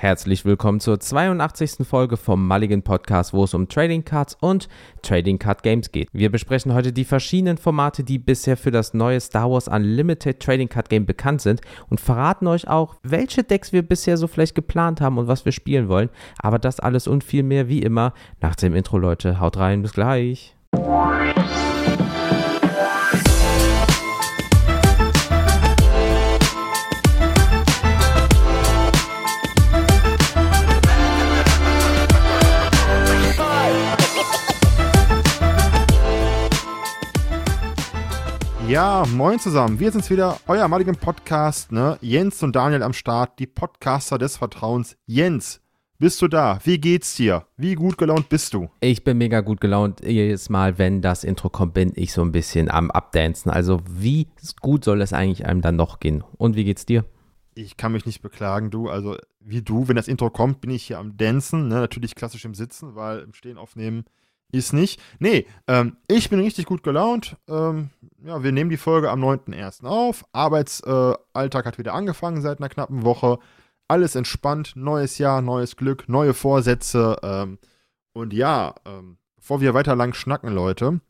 [0.00, 1.84] Herzlich willkommen zur 82.
[1.84, 4.68] Folge vom Mulligan Podcast, wo es um Trading Cards und
[5.02, 6.08] Trading Card Games geht.
[6.12, 10.68] Wir besprechen heute die verschiedenen Formate, die bisher für das neue Star Wars Unlimited Trading
[10.68, 15.00] Card Game bekannt sind und verraten euch auch, welche Decks wir bisher so vielleicht geplant
[15.00, 16.10] haben und was wir spielen wollen.
[16.38, 19.40] Aber das alles und viel mehr wie immer nach dem Intro, Leute.
[19.40, 20.54] Haut rein, bis gleich.
[38.68, 39.80] Ja, moin zusammen.
[39.80, 41.96] Wir sind's wieder, euer maligen Podcast, ne?
[42.02, 44.98] Jens und Daniel am Start, die Podcaster des Vertrauens.
[45.06, 45.62] Jens,
[45.98, 46.60] bist du da?
[46.64, 47.46] Wie geht's dir?
[47.56, 48.68] Wie gut gelaunt bist du?
[48.80, 50.02] Ich bin mega gut gelaunt.
[50.04, 53.50] Jedes Mal, wenn das Intro kommt, bin ich so ein bisschen am Abdancen.
[53.50, 54.28] Also, wie
[54.60, 56.22] gut soll es eigentlich einem dann noch gehen?
[56.36, 57.06] Und wie geht's dir?
[57.54, 58.90] Ich kann mich nicht beklagen, du.
[58.90, 61.68] Also, wie du, wenn das Intro kommt, bin ich hier am Dancen.
[61.68, 61.76] Ne?
[61.76, 64.04] Natürlich klassisch im Sitzen, weil im Stehen aufnehmen
[64.52, 65.00] ist nicht.
[65.18, 67.36] Nee, ähm, ich bin richtig gut gelaunt.
[67.48, 67.90] Ähm,
[68.24, 69.84] ja, wir nehmen die Folge am 9.1.
[69.84, 70.24] auf.
[70.32, 73.38] Arbeitsalltag äh, hat wieder angefangen seit einer knappen Woche.
[73.88, 77.16] Alles entspannt, neues Jahr, neues Glück, neue Vorsätze.
[77.22, 77.58] Ähm,
[78.12, 81.00] und ja, ähm, bevor wir weiter lang schnacken, Leute,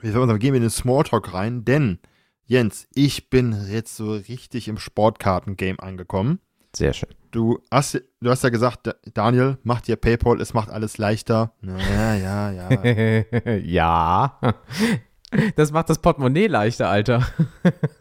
[0.00, 1.98] wir gehen in den Smalltalk rein, denn
[2.46, 6.40] Jens, ich bin jetzt so richtig im Sportkarten-Game angekommen.
[6.76, 7.14] Sehr schön.
[7.34, 11.52] Du hast, du hast ja gesagt, Daniel, macht dir PayPal, es macht alles leichter.
[11.62, 13.56] Ja, ja, ja.
[13.56, 14.38] ja.
[15.56, 17.26] Das macht das Portemonnaie leichter, Alter.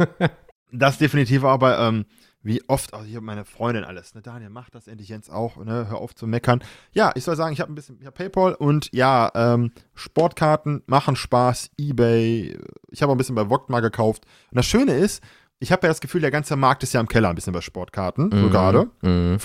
[0.72, 2.06] das definitiv, aber ähm,
[2.44, 5.88] wie oft, also hier meine Freundin alles, ne, Daniel, mach das endlich Jens auch, ne,
[5.90, 6.64] hör auf zu meckern.
[6.92, 10.84] Ja, ich soll sagen, ich habe ein bisschen, ich hab PayPal und ja, ähm, Sportkarten
[10.86, 12.56] machen Spaß, Ebay,
[12.92, 14.26] ich habe ein bisschen bei Vogt mal gekauft.
[14.52, 15.24] Und das Schöne ist,
[15.60, 17.62] ich habe ja das Gefühl, der ganze Markt ist ja im Keller ein bisschen bei
[17.62, 18.42] Sportkarten, mhm.
[18.42, 19.38] so gerade, mhm.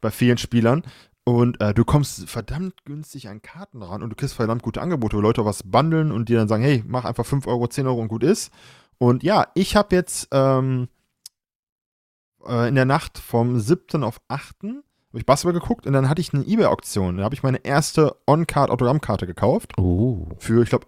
[0.00, 0.82] bei vielen Spielern.
[1.24, 5.18] Und äh, du kommst verdammt günstig an Karten ran und du kriegst verdammt gute Angebote,
[5.18, 8.00] wo Leute was bundeln und dir dann sagen, hey, mach einfach 5 Euro, 10 Euro
[8.00, 8.50] und gut ist.
[8.96, 10.88] Und ja, ich habe jetzt ähm,
[12.46, 14.02] äh, in der Nacht vom 7.
[14.04, 14.62] auf 8.
[14.62, 17.18] habe ich Basketball geguckt und dann hatte ich eine Ebay-Auktion.
[17.18, 19.72] Da habe ich meine erste On-Card-Autogrammkarte gekauft.
[19.78, 20.28] Oh.
[20.38, 20.86] Für, ich glaube,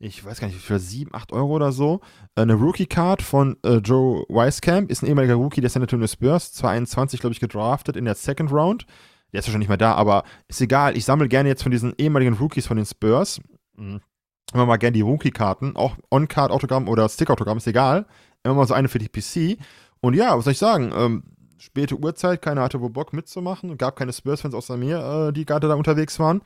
[0.00, 2.00] ich weiß gar nicht, für 7, 8 Euro oder so.
[2.36, 6.52] Äh, eine Rookie-Card von äh, Joe Weiskamp, ist ein ehemaliger Rookie der San Antonio Spurs,
[6.52, 8.86] 2021, glaube ich, gedraftet in der Second Round.
[9.32, 10.96] Der ist ja schon nicht mehr da, aber ist egal.
[10.96, 13.40] Ich sammle gerne jetzt von diesen ehemaligen Rookies von den Spurs.
[13.76, 14.00] Mhm.
[14.54, 18.06] Immer mal gerne die Rookie-Karten, auch On-Card-Autogramm oder Stick-Autogramm, ist egal.
[18.42, 19.58] Immer mal so eine für die PC.
[20.00, 20.92] Und ja, was soll ich sagen?
[20.94, 21.24] Ähm,
[21.58, 23.76] späte Uhrzeit, keiner hatte wohl Bock mitzumachen.
[23.76, 26.40] Gab keine Spurs-Fans außer mir, äh, die gerade da unterwegs waren.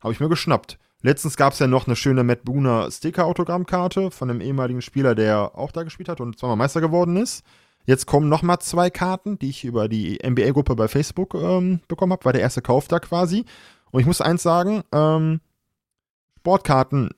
[0.00, 0.78] Habe ich mir geschnappt.
[1.02, 5.58] Letztens gab es ja noch eine schöne Matt Booner Sticker-Autogrammkarte von einem ehemaligen Spieler, der
[5.58, 7.44] auch da gespielt hat und zweimal Meister geworden ist.
[7.84, 12.24] Jetzt kommen nochmal zwei Karten, die ich über die NBA-Gruppe bei Facebook ähm, bekommen habe.
[12.24, 13.44] War der erste Kauf da quasi.
[13.90, 15.40] Und ich muss eins sagen, ähm,
[16.38, 17.10] Sportkarten,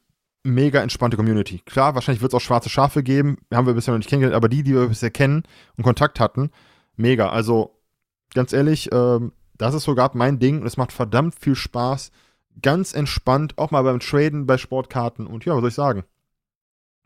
[0.42, 1.58] mega entspannte Community.
[1.66, 3.36] Klar, wahrscheinlich wird es auch schwarze Schafe geben.
[3.52, 5.42] Haben wir bisher noch nicht kennengelernt, aber die, die wir bisher kennen
[5.76, 6.50] und Kontakt hatten,
[6.96, 7.28] mega.
[7.28, 7.78] Also,
[8.32, 12.10] ganz ehrlich, ähm, das ist sogar mein Ding und es macht verdammt viel Spaß
[12.62, 15.26] ganz entspannt, auch mal beim Traden bei Sportkarten.
[15.26, 16.04] Und ja, was soll ich sagen?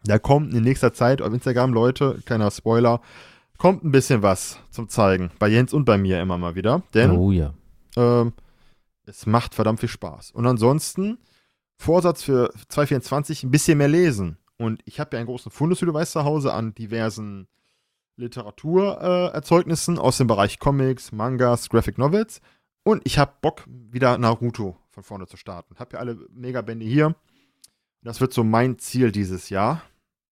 [0.05, 3.01] Da kommt in nächster Zeit auf Instagram, Leute, kleiner Spoiler,
[3.59, 5.31] kommt ein bisschen was zum Zeigen.
[5.39, 6.83] Bei Jens und bei mir immer mal wieder.
[6.95, 7.53] Denn oh ja.
[7.97, 8.33] Ähm,
[9.07, 10.31] es macht verdammt viel Spaß.
[10.31, 11.19] Und ansonsten,
[11.77, 14.39] Vorsatz für 2024, ein bisschen mehr lesen.
[14.57, 17.49] Und ich habe ja einen großen Fundus, wie du weißt, zu Hause an diversen
[18.17, 22.41] Literaturerzeugnissen äh, aus dem Bereich Comics, Mangas, Graphic Novels.
[22.83, 25.77] Und ich habe Bock, wieder Naruto von vorne zu starten.
[25.79, 27.15] Hab ja alle Megabände hier.
[28.03, 29.83] Das wird so mein Ziel dieses Jahr,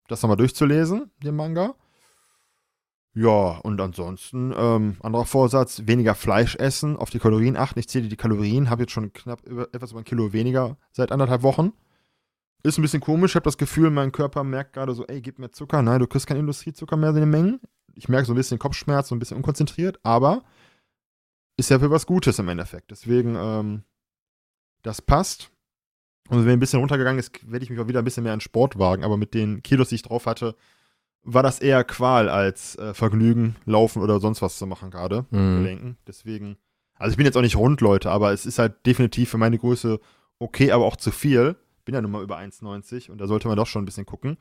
[0.09, 1.75] das nochmal durchzulesen, den Manga.
[3.15, 7.79] Ja, und ansonsten, ähm, anderer Vorsatz, weniger Fleisch essen, auf die Kalorien achten.
[7.79, 11.13] Ich zähle die Kalorien, habe jetzt schon knapp über, etwas über ein Kilo weniger seit
[11.13, 11.73] anderthalb Wochen.
[12.63, 15.39] Ist ein bisschen komisch, ich habe das Gefühl, mein Körper merkt gerade so, ey, gib
[15.39, 15.81] mir Zucker.
[15.81, 17.61] Nein, du kriegst keinen Industriezucker mehr in den Mengen.
[17.95, 20.43] Ich merke so ein bisschen Kopfschmerz, so ein bisschen unkonzentriert, aber
[21.57, 22.91] ist ja für was Gutes im Endeffekt.
[22.91, 23.83] Deswegen, ähm,
[24.87, 25.51] das passt.
[26.29, 28.41] Und wenn ein bisschen runtergegangen ist, werde ich mich auch wieder ein bisschen mehr an
[28.41, 29.05] Sport wagen.
[29.05, 30.57] Aber mit den Kilos, die ich drauf hatte,
[31.23, 35.27] war das eher Qual als äh, Vergnügen, Laufen oder sonst was zu machen gerade.
[35.31, 35.59] Mhm.
[35.59, 35.97] Gelenken.
[36.07, 36.57] Deswegen,
[36.95, 39.59] also ich bin jetzt auch nicht rund, Leute, aber es ist halt definitiv für meine
[39.59, 40.01] Größe
[40.39, 41.57] okay, aber auch zu viel.
[41.85, 44.39] Bin ja nun mal über 1,90 und da sollte man doch schon ein bisschen gucken.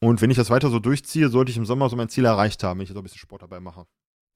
[0.00, 2.64] Und wenn ich das weiter so durchziehe, sollte ich im Sommer so mein Ziel erreicht
[2.64, 3.86] haben, wenn ich jetzt auch ein bisschen Sport dabei mache.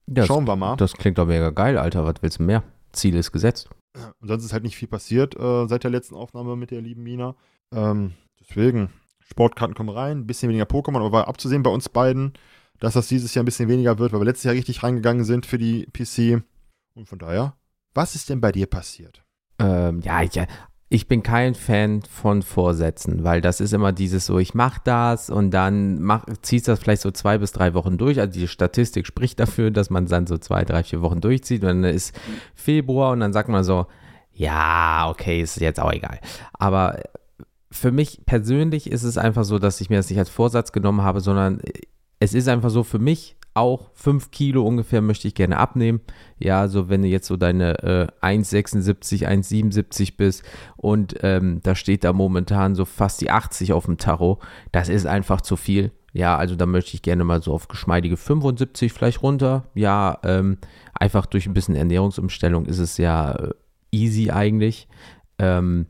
[0.05, 0.75] Das, Schauen wir mal.
[0.75, 2.05] Das klingt doch mega geil, Alter.
[2.05, 2.63] Was willst du mehr?
[2.95, 3.69] Ziel ist gesetzt.
[4.19, 7.03] Und sonst ist halt nicht viel passiert äh, seit der letzten Aufnahme mit der lieben
[7.03, 7.35] Mina.
[7.73, 8.89] Ähm, deswegen,
[9.19, 12.33] Sportkarten kommen rein, ein bisschen weniger Pokémon, aber war abzusehen bei uns beiden,
[12.79, 15.45] dass das dieses Jahr ein bisschen weniger wird, weil wir letztes Jahr richtig reingegangen sind
[15.45, 16.43] für die PC.
[16.93, 17.55] Und von daher,
[17.93, 19.23] was ist denn bei dir passiert?
[19.59, 20.39] Ähm, ja, ich,
[20.87, 25.29] ich bin kein Fan von Vorsätzen, weil das ist immer dieses so, ich mache das
[25.31, 28.19] und dann mach, ziehst das vielleicht so zwei bis drei Wochen durch.
[28.19, 31.81] Also die Statistik spricht dafür, dass man dann so zwei, drei, vier Wochen durchzieht und
[31.81, 32.15] dann ist
[32.53, 33.87] Februar und dann sagt man so,
[34.31, 36.19] ja, okay, ist jetzt auch egal.
[36.53, 37.01] Aber
[37.71, 41.01] für mich persönlich ist es einfach so, dass ich mir das nicht als Vorsatz genommen
[41.01, 41.61] habe, sondern
[42.19, 46.01] es ist einfach so für mich auch 5 Kilo ungefähr möchte ich gerne abnehmen.
[46.37, 50.43] Ja, so wenn du jetzt so deine äh, 1,76, 1,77 bist
[50.75, 54.39] und ähm, da steht da momentan so fast die 80 auf dem Tacho,
[54.71, 55.91] das ist einfach zu viel.
[56.11, 59.65] Ja, also da möchte ich gerne mal so auf geschmeidige 75 vielleicht runter.
[59.73, 60.57] Ja, ähm,
[60.93, 63.49] einfach durch ein bisschen Ernährungsumstellung ist es ja äh,
[63.91, 64.87] easy eigentlich.
[65.39, 65.87] Ähm,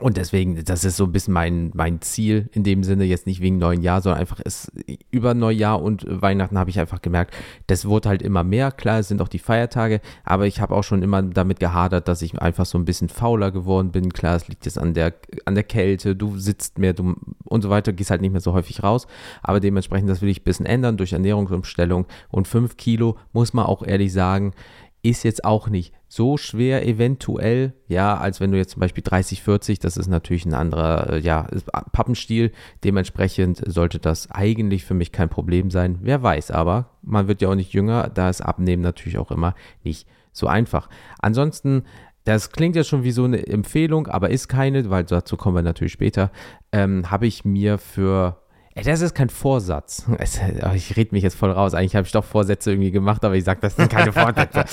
[0.00, 3.42] und deswegen, das ist so ein bisschen mein, mein Ziel in dem Sinne, jetzt nicht
[3.42, 4.72] wegen neuen Jahr, sondern einfach ist,
[5.10, 7.34] über Neujahr und Weihnachten habe ich einfach gemerkt,
[7.66, 8.72] das wurde halt immer mehr.
[8.72, 12.22] Klar, es sind auch die Feiertage, aber ich habe auch schon immer damit gehadert, dass
[12.22, 14.12] ich einfach so ein bisschen fauler geworden bin.
[14.12, 15.12] Klar, es liegt jetzt an der,
[15.44, 18.54] an der Kälte, du sitzt mehr du, und so weiter, gehst halt nicht mehr so
[18.54, 19.06] häufig raus.
[19.42, 22.06] Aber dementsprechend, das will ich ein bisschen ändern durch Ernährungsumstellung.
[22.30, 24.54] Und fünf Kilo, muss man auch ehrlich sagen,
[25.02, 29.42] ist jetzt auch nicht so schwer eventuell, ja, als wenn du jetzt zum Beispiel 30,
[29.42, 31.48] 40, das ist natürlich ein anderer, äh, ja,
[31.92, 32.52] Pappenstiel.
[32.84, 35.98] Dementsprechend sollte das eigentlich für mich kein Problem sein.
[36.02, 39.54] Wer weiß aber, man wird ja auch nicht jünger, da ist Abnehmen natürlich auch immer
[39.82, 40.88] nicht so einfach.
[41.18, 41.82] Ansonsten,
[42.24, 45.62] das klingt jetzt schon wie so eine Empfehlung, aber ist keine, weil dazu kommen wir
[45.62, 46.30] natürlich später,
[46.70, 48.41] ähm, habe ich mir für
[48.74, 50.06] das ist kein Vorsatz.
[50.74, 51.74] Ich rede mich jetzt voll raus.
[51.74, 54.64] Eigentlich habe ich doch Vorsätze irgendwie gemacht, aber ich sage, das sind keine Vorsätze.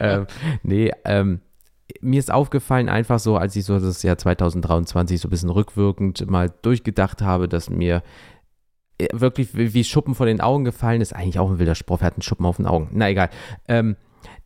[0.00, 0.26] ähm,
[0.62, 1.40] nee, ähm,
[2.00, 6.28] mir ist aufgefallen, einfach so, als ich so das Jahr 2023 so ein bisschen rückwirkend
[6.28, 8.02] mal durchgedacht habe, dass mir
[8.98, 11.14] äh, wirklich wie Schuppen vor den Augen gefallen ist.
[11.14, 12.88] Eigentlich auch ein wilder Spruch, er hat einen Schuppen auf den Augen.
[12.92, 13.30] Na egal.
[13.68, 13.96] Ähm,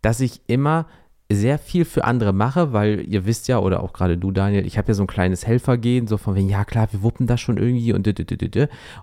[0.02, 0.86] dass ich immer
[1.32, 4.76] sehr viel für andere mache, weil ihr wisst ja, oder auch gerade du, Daniel, ich
[4.78, 7.56] habe ja so ein kleines Helfergehen, so von wegen, ja klar, wir wuppen das schon
[7.56, 8.10] irgendwie und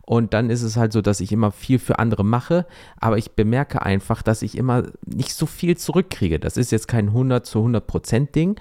[0.02, 2.66] und dann ist es halt so, dass ich immer viel für andere mache,
[3.00, 6.40] aber ich bemerke einfach, dass ich immer nicht so viel zurückkriege.
[6.40, 8.60] Das ist jetzt kein 100 zu 100 Prozent Ding,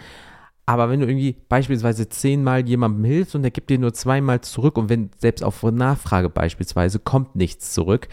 [0.67, 4.79] aber wenn du irgendwie beispielsweise zehnmal jemandem hilfst und der gibt dir nur zweimal zurück
[4.79, 8.09] und wenn selbst auf Nachfrage beispielsweise kommt nichts zurück,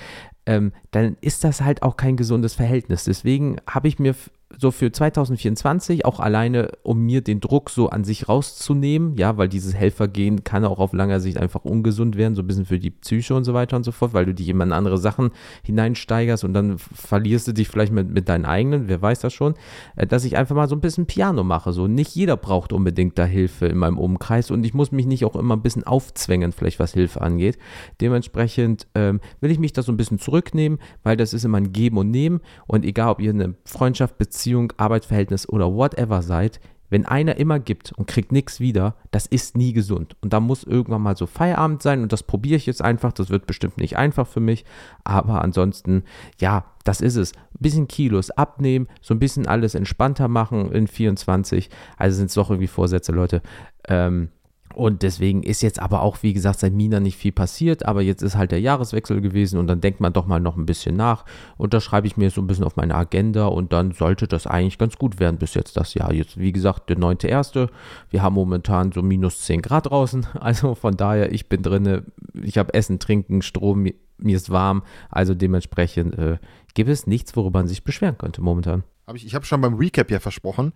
[0.46, 3.06] ähm, dann ist das halt auch kein gesundes Verhältnis.
[3.06, 4.16] Deswegen habe ich mir
[4.58, 9.50] so für 2024 auch alleine, um mir den Druck so an sich rauszunehmen, ja, weil
[9.50, 12.92] dieses Helfergehen kann auch auf langer Sicht einfach ungesund werden, so ein bisschen für die
[12.92, 15.32] Psyche und so weiter und so fort, weil du dich immer in andere Sachen
[15.64, 19.56] hineinsteigerst und dann verlierst du dich vielleicht mit, mit deinen eigenen, wer weiß das schon,
[19.96, 23.18] äh, dass ich einfach mal so ein bisschen Piano mache, so nicht jeder braucht unbedingt
[23.18, 26.52] da Hilfe in meinem Umkreis und ich muss mich nicht auch immer ein bisschen aufzwängen,
[26.52, 27.58] vielleicht was Hilfe angeht.
[28.02, 31.74] Dementsprechend ähm, will ich mich da so ein bisschen zurücknehmen, weil das ist immer ein
[31.74, 36.60] Geben und Nehmen und egal, ob ihr eine Freundschaft, Beziehung Beziehung, Arbeitsverhältnis oder whatever seid,
[36.90, 40.18] wenn einer immer gibt und kriegt nichts wieder, das ist nie gesund.
[40.20, 43.14] Und da muss irgendwann mal so Feierabend sein und das probiere ich jetzt einfach.
[43.14, 44.66] Das wird bestimmt nicht einfach für mich,
[45.06, 46.04] aber ansonsten,
[46.40, 47.32] ja, das ist es.
[47.32, 51.70] Ein bisschen Kilos abnehmen, so ein bisschen alles entspannter machen in 24.
[51.98, 53.42] Also sind es doch irgendwie Vorsätze, Leute.
[53.88, 54.28] Ähm,
[54.76, 58.22] und deswegen ist jetzt aber auch, wie gesagt, seit Mina nicht viel passiert, aber jetzt
[58.22, 61.26] ist halt der Jahreswechsel gewesen und dann denkt man doch mal noch ein bisschen nach
[61.58, 64.48] und da schreibe ich mir so ein bisschen auf meine Agenda und dann sollte das
[64.48, 66.14] eigentlich ganz gut werden bis jetzt das Jahr.
[66.14, 67.70] Jetzt, wie gesagt, der 9.1.
[68.10, 72.58] Wir haben momentan so minus 10 Grad draußen, also von daher, ich bin drinne, ich
[72.58, 76.38] habe Essen, Trinken, Strom, mir, ist warm, also dementsprechend äh,
[76.74, 78.84] gibt es nichts, worüber man sich beschweren könnte momentan.
[79.08, 80.74] Hab ich ich habe schon beim Recap ja versprochen,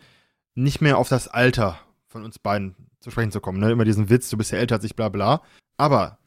[0.56, 2.76] nicht mehr auf das Alter von uns beiden
[3.08, 3.60] zu sprechen zu kommen.
[3.60, 3.72] Ne?
[3.72, 5.42] Immer diesen Witz, du bist ja älter als ich, bla bla.
[5.78, 6.20] Aber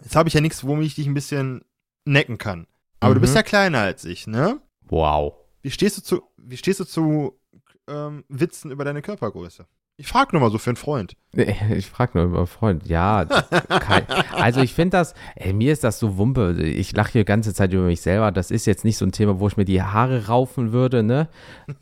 [0.00, 1.64] jetzt habe ich ja nichts, womit ich dich ein bisschen
[2.04, 2.66] necken kann.
[3.00, 3.14] Aber mhm.
[3.16, 3.38] du bist mhm.
[3.38, 4.60] ja kleiner als ich, ne?
[4.82, 5.34] Wow.
[5.62, 7.40] Wie stehst du zu, wie stehst du zu
[7.88, 9.66] ähm, Witzen über deine Körpergröße?
[10.00, 11.16] Ich frage nur mal so für einen Freund.
[11.32, 12.86] Ich frage nur über einen Freund.
[12.86, 16.62] Ja, kein, also ich finde das, ey, mir ist das so Wumpe.
[16.62, 18.30] Ich lache hier die ganze Zeit über mich selber.
[18.30, 21.26] Das ist jetzt nicht so ein Thema, wo ich mir die Haare raufen würde, ne?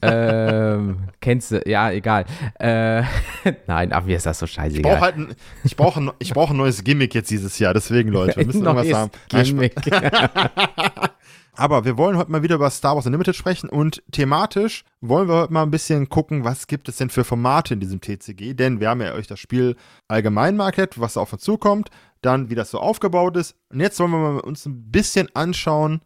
[0.00, 2.25] ähm, kennst du, ja, egal.
[2.58, 3.02] Äh,
[3.66, 4.80] nein, aber mir ist das so scheißegal.
[4.80, 7.75] Ich brauche halt ein, ich brauch ein, ich brauch ein neues Gimmick jetzt dieses Jahr,
[7.75, 8.38] deswegen, Leute.
[8.38, 9.11] Wir müssen irgendwas haben.
[9.28, 9.75] Gimmick.
[11.58, 15.36] Aber wir wollen heute mal wieder über Star Wars Unlimited sprechen und thematisch wollen wir
[15.36, 18.78] heute mal ein bisschen gucken, was gibt es denn für Formate in diesem TCG, denn
[18.78, 19.75] wir haben ja euch das Spiel
[20.06, 21.88] allgemein mal was auf uns zukommt,
[22.20, 23.56] dann wie das so aufgebaut ist.
[23.70, 26.02] Und jetzt wollen wir uns ein bisschen anschauen,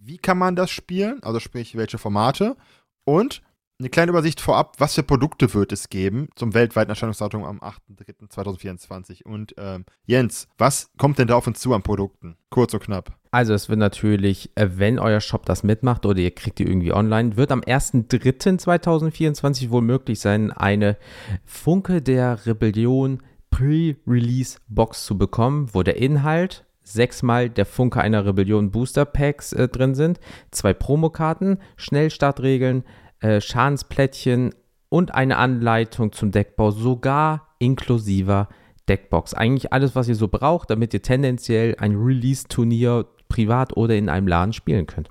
[0.00, 2.56] wie kann man das spielen, also sprich welche Formate?
[3.04, 3.42] Und
[3.80, 9.24] eine kleine Übersicht vorab, was für Produkte wird es geben zum weltweiten Erscheinungsdatum am 8.3.2024.
[9.24, 12.36] Und ähm, Jens, was kommt denn da auf uns zu an Produkten?
[12.50, 13.18] Kurz und knapp.
[13.32, 16.92] Also es wird natürlich, äh, wenn euer Shop das mitmacht oder ihr kriegt die irgendwie
[16.92, 20.96] online, wird am 1.3.2024 wohl möglich sein, eine
[21.44, 29.04] Funke der Rebellion Pre-Release-Box zu bekommen, wo der Inhalt sechsmal der Funke einer Rebellion Booster
[29.04, 32.84] Packs äh, drin sind, zwei Promokarten, Schnellstartregeln,
[33.24, 34.54] äh, Schadensplättchen
[34.90, 38.50] und eine Anleitung zum Deckbau, sogar inklusiver
[38.86, 39.32] Deckbox.
[39.32, 44.28] Eigentlich alles, was ihr so braucht, damit ihr tendenziell ein Release-Turnier privat oder in einem
[44.28, 45.08] Laden spielen könnt.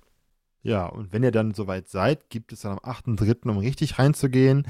[0.62, 4.67] Ja, und wenn ihr dann soweit seid, gibt es dann am 8.3., um richtig reinzugehen,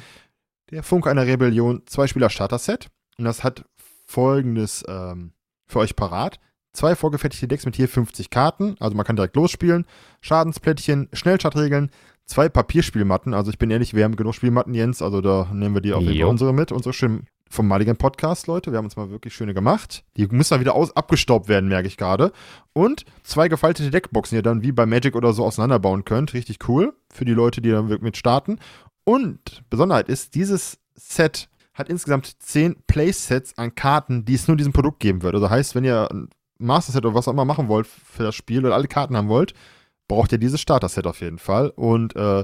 [0.71, 2.89] der Funke einer Rebellion Zwei-Spieler-Starter-Set.
[3.17, 3.65] Und das hat
[4.05, 5.33] folgendes ähm,
[5.67, 6.39] für euch parat.
[6.73, 9.85] Zwei vorgefertigte Decks mit hier 50 Karten, also man kann direkt losspielen.
[10.21, 11.91] Schadensplättchen, Schnellstartregeln,
[12.25, 13.33] zwei Papierspielmatten.
[13.33, 15.01] Also ich bin ehrlich, wir haben genug Spielmatten, Jens.
[15.01, 16.71] Also da nehmen wir die auf jeden Fall unsere mit.
[16.71, 18.71] Unsere schönen vom Mulligan Podcast, Leute.
[18.71, 20.03] Wir haben uns mal wirklich schöne gemacht.
[20.17, 22.31] Die müssen mal wieder aus, abgestaubt werden, merke ich gerade.
[22.73, 26.33] Und zwei gefaltete Deckboxen, die ihr dann wie bei Magic oder so auseinanderbauen könnt.
[26.33, 28.57] Richtig cool für die Leute, die da mit starten.
[29.03, 34.73] Und Besonderheit ist, dieses Set hat insgesamt zehn Playsets an Karten, die es nur diesem
[34.73, 35.35] Produkt geben wird.
[35.35, 38.36] Also heißt, wenn ihr ein Master Set oder was auch immer machen wollt für das
[38.36, 39.53] Spiel oder alle Karten haben wollt,
[40.07, 41.69] braucht ihr dieses Starter-Set auf jeden Fall.
[41.69, 42.43] Und äh,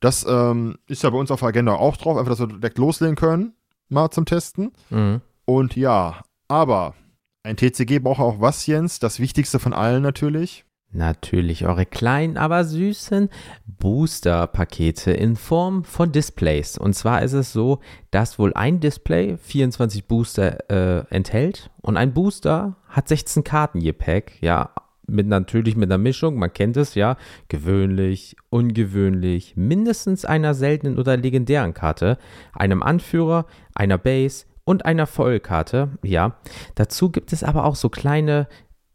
[0.00, 2.78] das ähm, ist ja bei uns auf der Agenda auch drauf, einfach, dass wir direkt
[2.78, 3.54] loslegen können,
[3.88, 4.72] mal zum Testen.
[4.88, 5.20] Mhm.
[5.44, 6.94] Und ja, aber
[7.42, 8.98] ein TCG braucht auch was, Jens?
[8.98, 10.64] Das Wichtigste von allen natürlich.
[10.92, 13.28] Natürlich eure kleinen, aber süßen
[13.66, 16.78] Booster-Pakete in Form von Displays.
[16.78, 17.78] Und zwar ist es so,
[18.10, 23.92] dass wohl ein Display 24 Booster äh, enthält und ein Booster hat 16 Karten je
[23.92, 24.32] Pack.
[24.40, 24.70] Ja,
[25.06, 27.16] mit natürlich mit einer Mischung, man kennt es ja,
[27.48, 32.18] gewöhnlich, ungewöhnlich, mindestens einer seltenen oder legendären Karte,
[32.52, 35.98] einem Anführer, einer Base und einer Vollkarte.
[36.02, 36.36] Ja,
[36.74, 38.46] dazu gibt es aber auch so kleine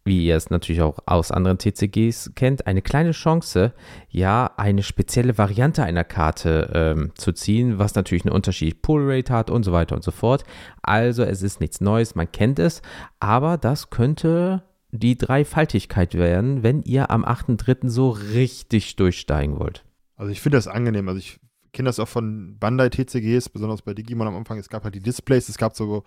[0.05, 3.73] wie ihr es natürlich auch aus anderen TCGs kennt, eine kleine Chance,
[4.09, 9.33] ja, eine spezielle Variante einer Karte ähm, zu ziehen, was natürlich einen Unterschied Pull Rate
[9.33, 10.43] hat und so weiter und so fort.
[10.83, 12.83] Also es ist nichts Neues, man kennt es,
[13.19, 17.89] aber das könnte die Dreifaltigkeit werden, wenn ihr am 8.3.
[17.89, 19.83] so richtig durchsteigen wollt.
[20.15, 21.09] Also ich finde das angenehm.
[21.09, 21.39] Also ich
[21.73, 24.59] kenne das auch von Bandai TCGs, besonders bei Digimon am Anfang.
[24.59, 26.03] Es gab halt die Displays, es gab so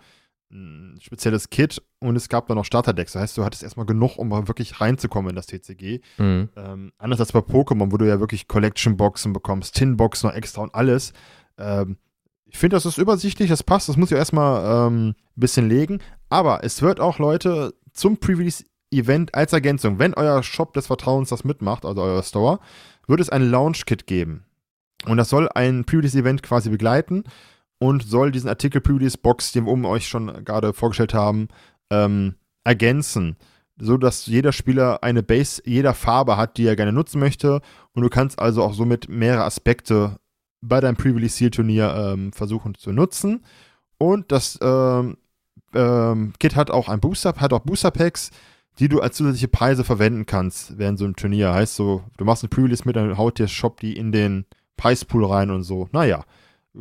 [0.51, 3.13] ein spezielles Kit und es gab dann noch Starterdecks.
[3.13, 6.01] Das heißt, du hattest erstmal genug, um wirklich reinzukommen in das TCG.
[6.17, 6.49] Mhm.
[6.55, 10.73] Ähm, anders als bei Pokémon, wo du ja wirklich Collection-Boxen bekommst, Tin-Boxen noch extra und
[10.73, 11.13] alles.
[11.57, 11.97] Ähm,
[12.45, 15.99] ich finde, das ist übersichtlich, das passt, das muss ich erstmal ähm, ein bisschen legen.
[16.29, 21.29] Aber es wird auch Leute zum Previous Event als Ergänzung, wenn euer Shop des Vertrauens
[21.29, 22.59] das mitmacht, also euer Store,
[23.05, 24.45] wird es ein Launch-Kit geben.
[25.05, 27.23] Und das soll ein Previous Event quasi begleiten
[27.79, 31.47] und soll diesen Artikel Previous Box, den wir oben euch schon gerade vorgestellt haben,
[31.89, 33.37] ähm, ergänzen.
[33.81, 37.61] So dass jeder Spieler eine Base jeder Farbe hat, die er gerne nutzen möchte.
[37.93, 40.17] Und du kannst also auch somit mehrere Aspekte
[40.61, 43.45] bei deinem Pre-Release Seal Turnier ähm, versuchen zu nutzen.
[43.97, 45.17] Und das ähm,
[45.73, 48.31] ähm, Kit hat auch ein Booster, hat auch Booster Packs,
[48.79, 51.53] die du als zusätzliche Preise verwenden kannst während so einem Turnier.
[51.53, 54.45] Heißt so, du machst eine Pre-Release mit, dann haut der Shop die in den
[54.75, 55.87] Preispool rein und so.
[55.93, 56.25] Naja,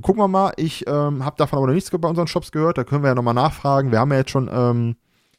[0.02, 0.52] gucken wir mal.
[0.56, 2.78] Ich ähm, habe davon aber noch nichts bei unseren Shops gehört.
[2.78, 3.90] Da können wir ja nochmal nachfragen.
[3.90, 4.96] Wir haben ja jetzt schon, ähm,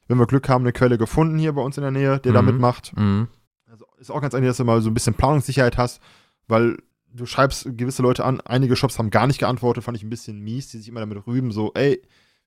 [0.07, 2.35] wenn wir Glück haben, eine Quelle gefunden hier bei uns in der Nähe, der mhm.
[2.35, 2.93] da mitmacht.
[2.97, 3.27] Mhm.
[3.69, 6.01] Also ist auch ganz eigentlich, dass du mal so ein bisschen Planungssicherheit hast,
[6.47, 6.77] weil
[7.13, 8.41] du schreibst gewisse Leute an.
[8.41, 11.25] Einige Shops haben gar nicht geantwortet, fand ich ein bisschen mies, die sich immer damit
[11.27, 12.01] rüben, so, ey,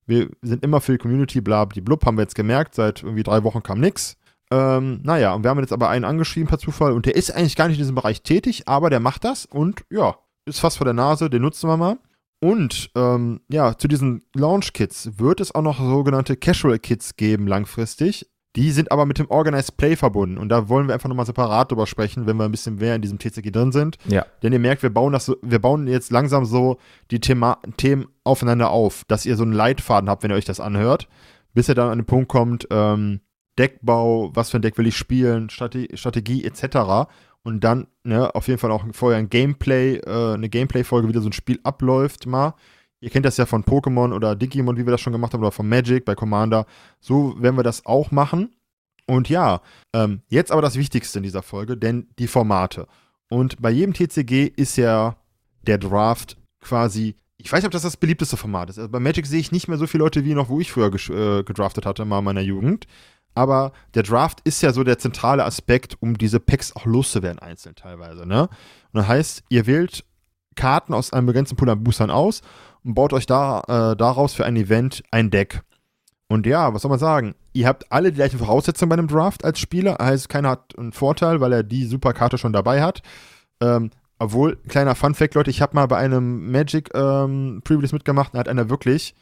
[0.06, 3.44] wir sind immer für die Community, bla, blub, haben wir jetzt gemerkt, seit irgendwie drei
[3.44, 4.16] Wochen kam nichts.
[4.50, 7.56] Ähm, naja, und wir haben jetzt aber einen angeschrieben per Zufall und der ist eigentlich
[7.56, 10.84] gar nicht in diesem Bereich tätig, aber der macht das und ja, ist fast vor
[10.84, 11.98] der Nase, den nutzen wir mal.
[12.40, 18.28] Und ähm, ja, zu diesen Launch-Kits wird es auch noch sogenannte Casual-Kits geben langfristig.
[18.56, 20.38] Die sind aber mit dem Organized Play verbunden.
[20.38, 23.02] Und da wollen wir einfach nochmal separat drüber sprechen, wenn wir ein bisschen mehr in
[23.02, 23.96] diesem TCG drin sind.
[24.06, 24.26] Ja.
[24.42, 26.78] Denn ihr merkt, wir bauen das wir bauen jetzt langsam so
[27.10, 30.60] die Thema, Themen aufeinander auf, dass ihr so einen Leitfaden habt, wenn ihr euch das
[30.60, 31.08] anhört,
[31.54, 33.20] bis ihr dann an den Punkt kommt, ähm,
[33.58, 37.08] Deckbau, was für ein Deck will ich spielen, Strategie, Strategie etc.
[37.44, 41.20] Und dann, ne, auf jeden Fall auch vorher ein Gameplay, äh, eine Gameplay-Folge, wie da
[41.20, 42.54] so ein Spiel abläuft, mal.
[43.00, 45.50] Ihr kennt das ja von Pokémon oder Digimon, wie wir das schon gemacht haben, oder
[45.50, 46.66] von Magic bei Commander.
[47.00, 48.54] So werden wir das auch machen.
[49.06, 49.60] Und ja,
[49.92, 52.86] ähm, jetzt aber das Wichtigste in dieser Folge, denn die Formate.
[53.28, 55.16] Und bei jedem TCG ist ja
[55.66, 58.78] der Draft quasi, ich weiß nicht, ob das das beliebteste Format ist.
[58.78, 60.92] Also bei Magic sehe ich nicht mehr so viele Leute wie noch, wo ich früher
[60.92, 62.86] äh, gedraftet hatte, mal in meiner Jugend.
[63.34, 67.74] Aber der Draft ist ja so der zentrale Aspekt, um diese Packs auch loszuwerden, einzeln
[67.74, 68.26] teilweise.
[68.26, 68.42] Ne?
[68.42, 68.50] Und
[68.92, 70.04] das heißt, ihr wählt
[70.54, 72.42] Karten aus einem begrenzten Pool an Boostern aus
[72.84, 75.62] und baut euch da, äh, daraus für ein Event ein Deck.
[76.28, 77.34] Und ja, was soll man sagen?
[77.52, 79.98] Ihr habt alle die gleichen Voraussetzungen bei einem Draft als Spieler.
[80.00, 83.02] Heißt, keiner hat einen Vorteil, weil er die Superkarte schon dabei hat.
[83.60, 88.38] Ähm, obwohl, kleiner Fun-Fact, Leute, ich habe mal bei einem Magic ähm, Pre-Release mitgemacht und
[88.38, 89.14] hat einer wirklich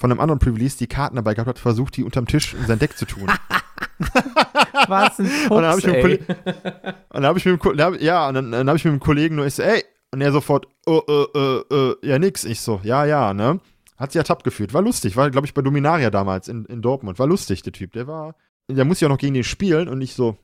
[0.00, 2.78] von einem anderen Pre-Release die Karten dabei gehabt, hat versucht, die unterm Tisch in sein
[2.78, 3.28] Deck zu tun.
[4.88, 5.80] Was ein Fuchs, und dann habe
[6.12, 6.20] ich,
[7.12, 9.00] hab ich mit dem Ko- dann hab, ja, und dann, dann habe ich mit dem
[9.00, 12.44] Kollegen nur, ich so, ey, und er sofort, oh, äh, äh, äh, ja, nix.
[12.44, 13.60] Ich so, ja, ja, ne?
[13.96, 14.72] Hat sich ertappt gefühlt.
[14.74, 15.16] War lustig.
[15.16, 17.18] War, glaube ich, bei Dominaria damals in, in Dortmund.
[17.18, 17.92] War lustig, der Typ.
[17.92, 18.34] Der war,
[18.68, 20.36] der muss ja auch noch gegen den spielen und ich so,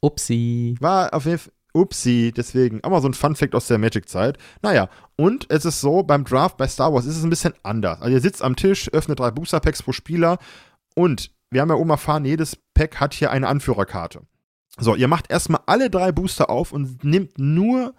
[0.00, 0.76] Upsi.
[0.80, 4.38] war auf jeden Fall, upsi, deswegen, aber so ein Fun-Fact aus der Magic-Zeit.
[4.62, 8.00] Naja, und es ist so, beim Draft bei Star Wars ist es ein bisschen anders.
[8.00, 10.38] Also ihr sitzt am Tisch, öffnet drei Booster-Packs pro Spieler
[10.94, 14.22] und wir haben ja oben erfahren, jedes Pack hat hier eine Anführerkarte.
[14.78, 17.94] So, ihr macht erstmal alle drei Booster auf und nehmt nur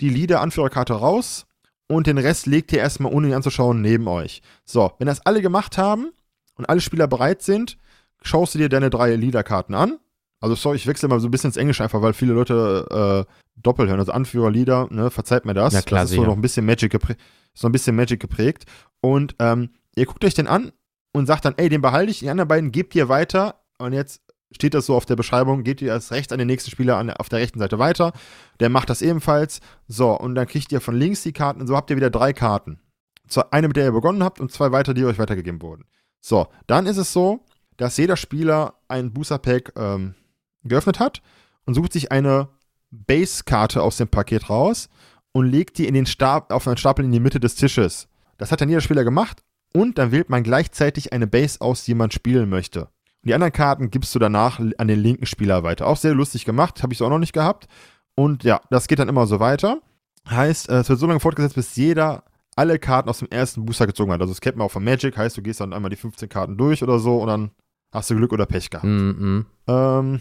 [0.00, 1.46] die Leader-Anführerkarte raus
[1.88, 4.42] und den Rest legt ihr erstmal, ohne ihn anzuschauen, neben euch.
[4.64, 6.12] So, wenn das alle gemacht haben
[6.56, 7.78] und alle Spieler bereit sind,
[8.22, 9.98] schaust du dir deine drei Leader-Karten an.
[10.40, 13.32] Also, sorry, ich wechsle mal so ein bisschen ins Englische einfach, weil viele Leute äh,
[13.62, 14.00] doppelt hören.
[14.00, 15.74] Also Anführer, Leader, ne, verzeiht mir das.
[15.74, 17.20] Ja, klar, das ist so noch ein bisschen Magic geprägt.
[17.54, 18.64] So ein bisschen Magic geprägt.
[19.00, 20.72] Und ähm, ihr guckt euch den an
[21.12, 23.60] und sagt dann, ey, den behalte ich, die anderen beiden gebt ihr weiter.
[23.78, 26.70] Und jetzt steht das so auf der Beschreibung, geht ihr als rechts an den nächsten
[26.70, 28.12] Spieler an, auf der rechten Seite weiter.
[28.60, 29.60] Der macht das ebenfalls.
[29.88, 32.32] So, und dann kriegt ihr von links die Karten und so habt ihr wieder drei
[32.32, 32.80] Karten.
[33.28, 35.84] Zwar eine, mit der ihr begonnen habt und zwei weitere, die euch weitergegeben wurden.
[36.20, 37.44] So, dann ist es so,
[37.76, 40.14] dass jeder Spieler ein Booster Pack ähm,
[40.64, 41.22] geöffnet hat
[41.64, 42.48] und sucht sich eine
[42.90, 44.88] Base-Karte aus dem Paket raus
[45.32, 48.08] und legt die in den Stab, auf einen Stapel in die Mitte des Tisches.
[48.38, 49.42] Das hat dann jeder Spieler gemacht
[49.74, 52.82] und dann wählt man gleichzeitig eine Base aus, die man spielen möchte.
[52.82, 55.86] Und die anderen Karten gibst du danach an den linken Spieler weiter.
[55.86, 57.68] Auch sehr lustig gemacht, habe ich so auch noch nicht gehabt.
[58.14, 59.80] Und ja, das geht dann immer so weiter.
[60.28, 62.24] Heißt, äh, es wird so lange fortgesetzt, bis jeder
[62.56, 64.20] alle Karten aus dem ersten Booster gezogen hat.
[64.20, 66.56] Also das kennt man auch von Magic, heißt, du gehst dann einmal die 15 Karten
[66.56, 67.50] durch oder so und dann
[67.92, 68.84] hast du Glück oder Pech gehabt.
[68.84, 69.46] Mhm.
[69.66, 70.20] Ähm,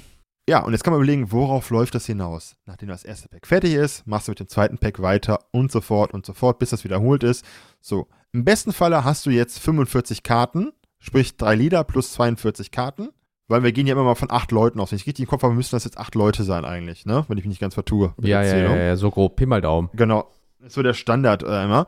[0.50, 2.56] ja, und jetzt kann man überlegen, worauf läuft das hinaus?
[2.66, 5.80] Nachdem das erste Pack fertig ist, machst du mit dem zweiten Pack weiter und so
[5.80, 7.46] fort und so fort, bis das wiederholt ist.
[7.82, 13.10] So, im besten Falle hast du jetzt 45 Karten, sprich drei Lieder plus 42 Karten,
[13.48, 14.92] weil wir gehen ja immer mal von acht Leuten aus.
[14.92, 17.26] Wenn ich richtig im Kopf habe, müssten das jetzt acht Leute sein eigentlich, ne?
[17.28, 18.16] Wenn ich mich nicht ganz vertue.
[18.20, 19.36] Ja, ja, ja, ja, so grob.
[19.36, 19.90] Pi mal Daumen.
[19.94, 20.32] Genau.
[20.58, 21.86] Das ist so der Standard äh, immer.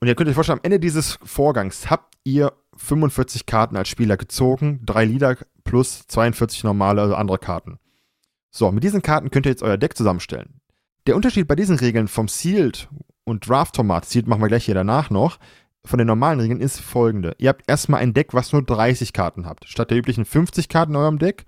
[0.00, 4.16] Und ihr könnt euch vorstellen, am Ende dieses Vorgangs habt ihr 45 Karten als Spieler
[4.16, 7.78] gezogen, drei Lieder plus 42 normale, also andere Karten.
[8.50, 10.60] So, mit diesen Karten könnt ihr jetzt euer Deck zusammenstellen.
[11.06, 12.88] Der Unterschied bei diesen Regeln vom Sealed
[13.24, 15.38] und Draft-Format, Sealed machen wir gleich hier danach noch,
[15.84, 17.34] von den normalen Regeln ist folgende.
[17.38, 20.92] Ihr habt erstmal ein Deck, was nur 30 Karten habt, statt der üblichen 50 Karten
[20.92, 21.44] in eurem Deck.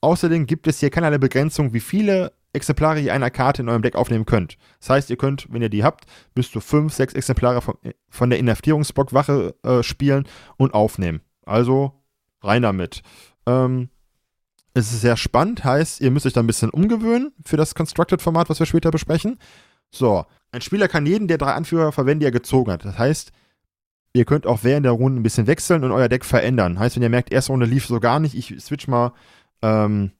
[0.00, 3.96] Außerdem gibt es hier keinerlei Begrenzung, wie viele Exemplare ihr einer Karte in eurem Deck
[3.96, 4.58] aufnehmen könnt.
[4.80, 7.76] Das heißt, ihr könnt, wenn ihr die habt, bis zu 5, 6 Exemplare von,
[8.08, 11.22] von der Inhaftierungsbockwache äh, spielen und aufnehmen.
[11.46, 11.92] Also
[12.42, 13.02] rein damit.
[13.46, 13.88] Ähm,
[14.74, 18.48] es ist sehr spannend, heißt, ihr müsst euch da ein bisschen umgewöhnen für das Constructed-Format,
[18.48, 19.38] was wir später besprechen.
[19.90, 22.84] So, ein Spieler kann jeden der drei Anführer verwenden, die er gezogen hat.
[22.84, 23.32] Das heißt,
[24.14, 26.78] ihr könnt auch während der Runde ein bisschen wechseln und euer Deck verändern.
[26.78, 29.12] Heißt, wenn ihr merkt, erste Runde lief so gar nicht, ich switch mal
[29.60, 30.12] ähm,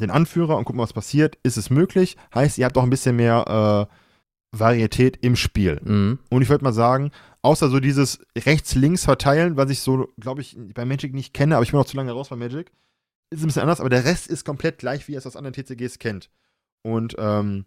[0.00, 2.16] den Anführer und guck mal, was passiert, ist es möglich.
[2.34, 5.80] Heißt, ihr habt auch ein bisschen mehr äh, Varietät im Spiel.
[5.82, 6.18] Mhm.
[6.30, 7.10] Und ich würde mal sagen,
[7.42, 11.64] außer so dieses rechts-links verteilen, was ich so, glaube ich, bei Magic nicht kenne, aber
[11.64, 12.70] ich bin noch zu lange raus bei Magic,
[13.30, 15.54] ist ein bisschen anders, aber der Rest ist komplett gleich, wie ihr es aus anderen
[15.54, 16.30] TCGs kennt.
[16.82, 17.64] Und ähm,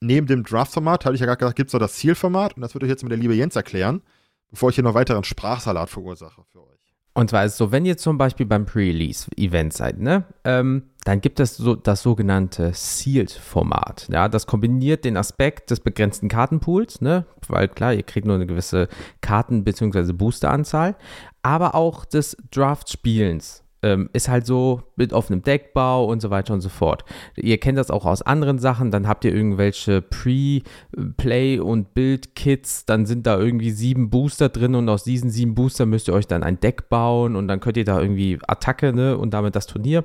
[0.00, 2.74] neben dem Draft-Format, hatte ich ja gerade gesagt, gibt es noch das Zielformat und das
[2.74, 4.02] wird euch jetzt mit der liebe Jens erklären,
[4.50, 6.79] bevor ich hier noch weiteren Sprachsalat verursache für euch.
[7.12, 11.20] Und zwar ist es so, wenn ihr zum Beispiel beim Pre-Release-Event seid, ne, ähm, dann
[11.20, 14.08] gibt es so das sogenannte Sealed-Format.
[14.12, 18.46] Ja, das kombiniert den Aspekt des begrenzten Kartenpools, ne, weil klar, ihr kriegt nur eine
[18.46, 18.88] gewisse
[19.22, 20.12] Karten- bzw.
[20.12, 20.94] Boosteranzahl,
[21.42, 23.64] aber auch des Draft-Spielens.
[23.82, 27.04] Ähm, ist halt so mit offenem Deckbau und so weiter und so fort.
[27.36, 33.06] Ihr kennt das auch aus anderen Sachen, dann habt ihr irgendwelche Pre-Play- und Build-Kits, dann
[33.06, 36.42] sind da irgendwie sieben Booster drin und aus diesen sieben Booster müsst ihr euch dann
[36.42, 40.04] ein Deck bauen und dann könnt ihr da irgendwie Attacke, ne, und damit das Turnier.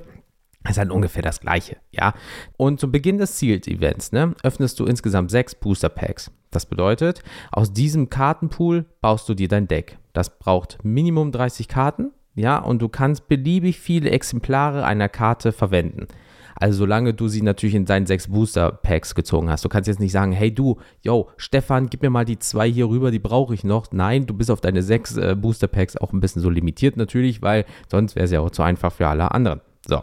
[0.62, 2.12] Das ist halt ungefähr das gleiche, ja.
[2.56, 6.32] Und zu Beginn des Sealed-Events, ne, öffnest du insgesamt sechs Booster-Packs.
[6.50, 9.98] Das bedeutet, aus diesem Kartenpool baust du dir dein Deck.
[10.12, 16.06] Das braucht Minimum 30 Karten, ja, und du kannst beliebig viele Exemplare einer Karte verwenden.
[16.54, 19.64] Also solange du sie natürlich in deinen sechs Booster-Packs gezogen hast.
[19.64, 22.88] Du kannst jetzt nicht sagen, hey du, yo, Stefan, gib mir mal die zwei hier
[22.88, 23.88] rüber, die brauche ich noch.
[23.92, 27.66] Nein, du bist auf deine sechs äh, Booster-Packs auch ein bisschen so limitiert natürlich, weil
[27.90, 29.60] sonst wäre es ja auch zu einfach für alle anderen.
[29.86, 30.02] So,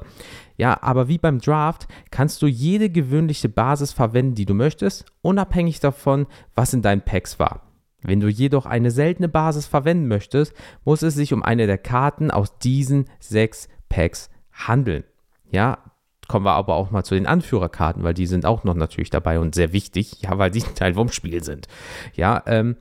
[0.58, 5.80] Ja, aber wie beim Draft kannst du jede gewöhnliche Basis verwenden, die du möchtest, unabhängig
[5.80, 7.73] davon, was in deinen Packs war.
[8.04, 10.54] Wenn du jedoch eine seltene Basis verwenden möchtest,
[10.86, 15.04] muss es sich um eine der Karten aus diesen sechs Packs handeln.
[15.52, 15.80] Ja,
[16.28, 19.40] kommen wir aber auch mal zu den Anführerkarten, weil die sind auch noch natürlich dabei
[19.40, 21.68] und sehr wichtig, ja, weil die Teil vom Spiel sind.
[22.16, 22.78] Ja, ähm,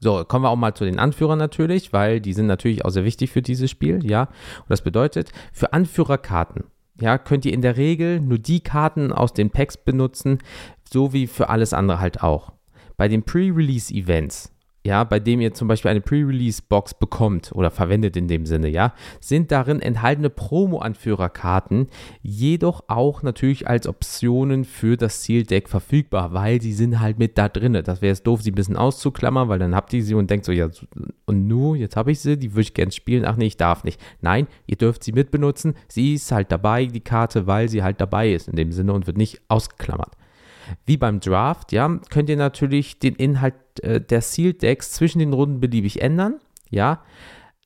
[0.00, 3.04] so, kommen wir auch mal zu den Anführern natürlich, weil die sind natürlich auch sehr
[3.04, 4.22] wichtig für dieses Spiel, ja.
[4.22, 6.64] Und das bedeutet, für Anführerkarten,
[7.00, 10.38] ja, könnt ihr in der Regel nur die Karten aus den Packs benutzen,
[10.88, 12.52] so wie für alles andere halt auch.
[12.96, 14.52] Bei den Pre-Release-Events,
[14.86, 18.94] ja, bei dem ihr zum Beispiel eine Pre-Release-Box bekommt oder verwendet in dem Sinne, ja,
[19.20, 21.88] sind darin enthaltene Promo-Anführerkarten,
[22.22, 27.48] jedoch auch natürlich als Optionen für das Zieldeck verfügbar, weil sie sind halt mit da
[27.48, 27.80] drin.
[27.84, 30.46] Das wäre es doof, sie ein bisschen auszuklammern, weil dann habt ihr sie und denkt
[30.46, 30.68] so, ja,
[31.26, 33.24] und nu, jetzt habe ich sie, die würde ich gerne spielen.
[33.24, 34.00] Ach nee, ich darf nicht.
[34.20, 35.74] Nein, ihr dürft sie mitbenutzen.
[35.88, 39.06] Sie ist halt dabei, die Karte, weil sie halt dabei ist in dem Sinne und
[39.06, 40.12] wird nicht ausgeklammert.
[40.86, 45.32] Wie beim Draft, ja, könnt ihr natürlich den Inhalt äh, der Sealed Decks zwischen den
[45.32, 46.36] Runden beliebig ändern,
[46.70, 47.02] ja,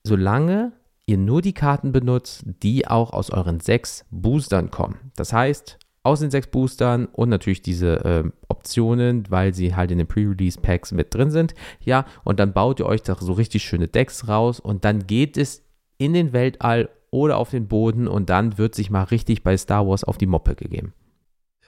[0.04, 0.72] solange
[1.06, 5.12] ihr nur die Karten benutzt, die auch aus euren sechs Boostern kommen.
[5.16, 9.98] Das heißt, aus den sechs Boostern und natürlich diese äh, Optionen, weil sie halt in
[9.98, 11.54] den Pre-Release-Packs mit drin sind.
[11.80, 15.36] Ja, und dann baut ihr euch da so richtig schöne Decks raus und dann geht
[15.36, 15.64] es
[15.98, 19.86] in den Weltall oder auf den Boden und dann wird sich mal richtig bei Star
[19.86, 20.92] Wars auf die Moppe gegeben.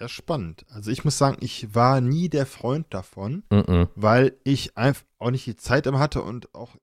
[0.00, 0.66] Ja, spannend.
[0.68, 3.88] Also ich muss sagen, ich war nie der Freund davon, Mm -mm.
[3.94, 6.76] weil ich einfach auch nicht die Zeit immer hatte und auch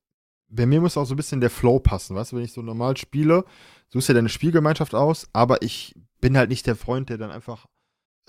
[0.51, 2.61] bei mir muss auch so ein bisschen der Flow passen, weißt du, wenn ich so
[2.61, 3.45] normal spiele,
[3.89, 7.67] suchst ja deine Spielgemeinschaft aus, aber ich bin halt nicht der Freund, der dann einfach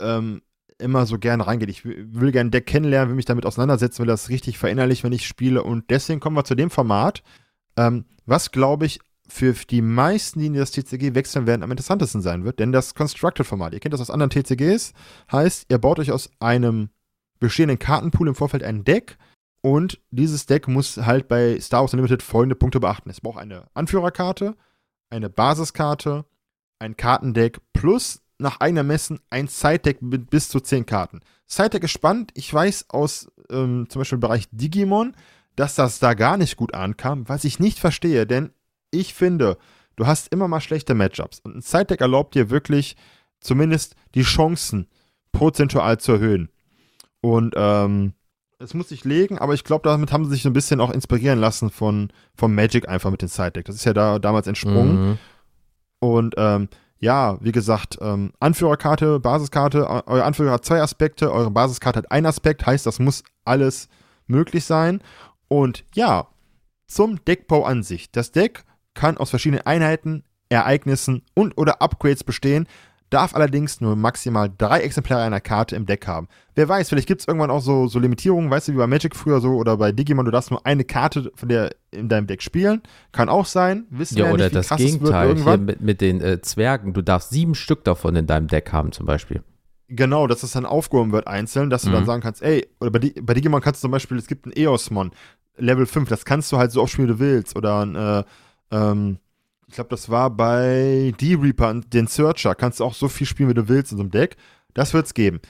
[0.00, 0.42] ähm,
[0.78, 1.68] immer so gerne reingeht.
[1.68, 5.26] Ich will, gerne Deck kennenlernen, will mich damit auseinandersetzen, will das richtig verinnerlichen, wenn ich
[5.26, 7.22] spiele und deswegen kommen wir zu dem Format,
[7.76, 12.22] ähm, was glaube ich für die meisten, die in das TCG wechseln werden, am interessantesten
[12.22, 14.92] sein wird, denn das Constructed-Format, ihr kennt das aus anderen TCGs,
[15.30, 16.90] heißt, ihr baut euch aus einem
[17.38, 19.16] bestehenden Kartenpool im Vorfeld ein Deck
[19.62, 23.10] und dieses Deck muss halt bei Star Wars Unlimited folgende Punkte beachten.
[23.10, 24.56] Es braucht eine Anführerkarte,
[25.08, 26.24] eine Basiskarte,
[26.78, 31.20] ein Kartendeck plus nach eigenem Messen ein Side-Deck mit bis zu 10 Karten.
[31.46, 32.32] Side-Deck ist spannend.
[32.34, 35.14] Ich weiß aus ähm, zum Beispiel im Bereich Digimon,
[35.54, 38.50] dass das da gar nicht gut ankam, was ich nicht verstehe, denn
[38.92, 39.58] ich finde,
[39.96, 41.40] du hast immer mal schlechte Matchups.
[41.40, 42.96] Und ein Side-Deck erlaubt dir wirklich
[43.40, 44.86] zumindest die Chancen
[45.32, 46.48] prozentual zu erhöhen.
[47.20, 48.12] Und ähm,
[48.58, 50.90] es muss sich legen, aber ich glaube, damit haben sie sich so ein bisschen auch
[50.90, 53.64] inspirieren lassen von, von Magic einfach mit dem Side-Deck.
[53.64, 55.08] Das ist ja da damals entsprungen.
[55.10, 55.18] Mhm.
[55.98, 61.50] Und ähm, ja, wie gesagt, ähm, Anführerkarte, Basiskarte, eu- euer Anführer hat zwei Aspekte, eure
[61.50, 63.88] Basiskarte hat einen Aspekt, heißt, das muss alles
[64.28, 65.00] möglich sein.
[65.48, 66.28] Und ja,
[66.86, 68.12] zum Deckbau an sich.
[68.12, 72.66] Das Deck kann aus verschiedenen Einheiten, Ereignissen und oder Upgrades bestehen,
[73.08, 76.28] darf allerdings nur maximal drei Exemplare einer Karte im Deck haben.
[76.54, 79.14] Wer weiß, vielleicht gibt es irgendwann auch so, so Limitierungen, weißt du, wie bei Magic
[79.14, 82.42] früher so oder bei Digimon, du darfst nur eine Karte von der in deinem Deck
[82.42, 82.82] spielen.
[83.12, 83.84] Kann auch sein.
[83.90, 85.64] Wissen wir Ja, ja oder nicht, wie das krass es wird Gegenteil, hier irgendwann.
[85.66, 86.94] mit, mit den äh, Zwergen.
[86.94, 89.42] Du darfst sieben Stück davon in deinem Deck haben, zum Beispiel.
[89.88, 92.06] Genau, dass das dann aufgehoben wird einzeln, dass du dann Mhm.
[92.06, 95.10] sagen kannst, ey, oder bei, bei Digimon kannst du zum Beispiel, es gibt einen Eosmon,
[95.58, 97.56] Level 5, das kannst du halt so oft spielen, wie du willst.
[97.56, 98.24] Oder ein, äh,
[98.72, 99.18] ähm,
[99.68, 103.54] ich glaube, das war bei D-Reaper, den Searcher, kannst du auch so viel spielen, wie
[103.54, 104.36] du willst in so einem Deck.
[104.74, 105.40] Das wird's geben.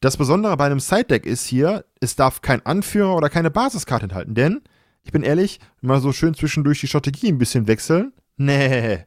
[0.00, 4.34] Das Besondere bei einem Side-Deck ist hier, es darf kein Anführer oder keine Basiskarte enthalten,
[4.34, 4.62] denn,
[5.04, 9.04] ich bin ehrlich, mal so schön zwischendurch die Strategie ein bisschen wechseln, nee.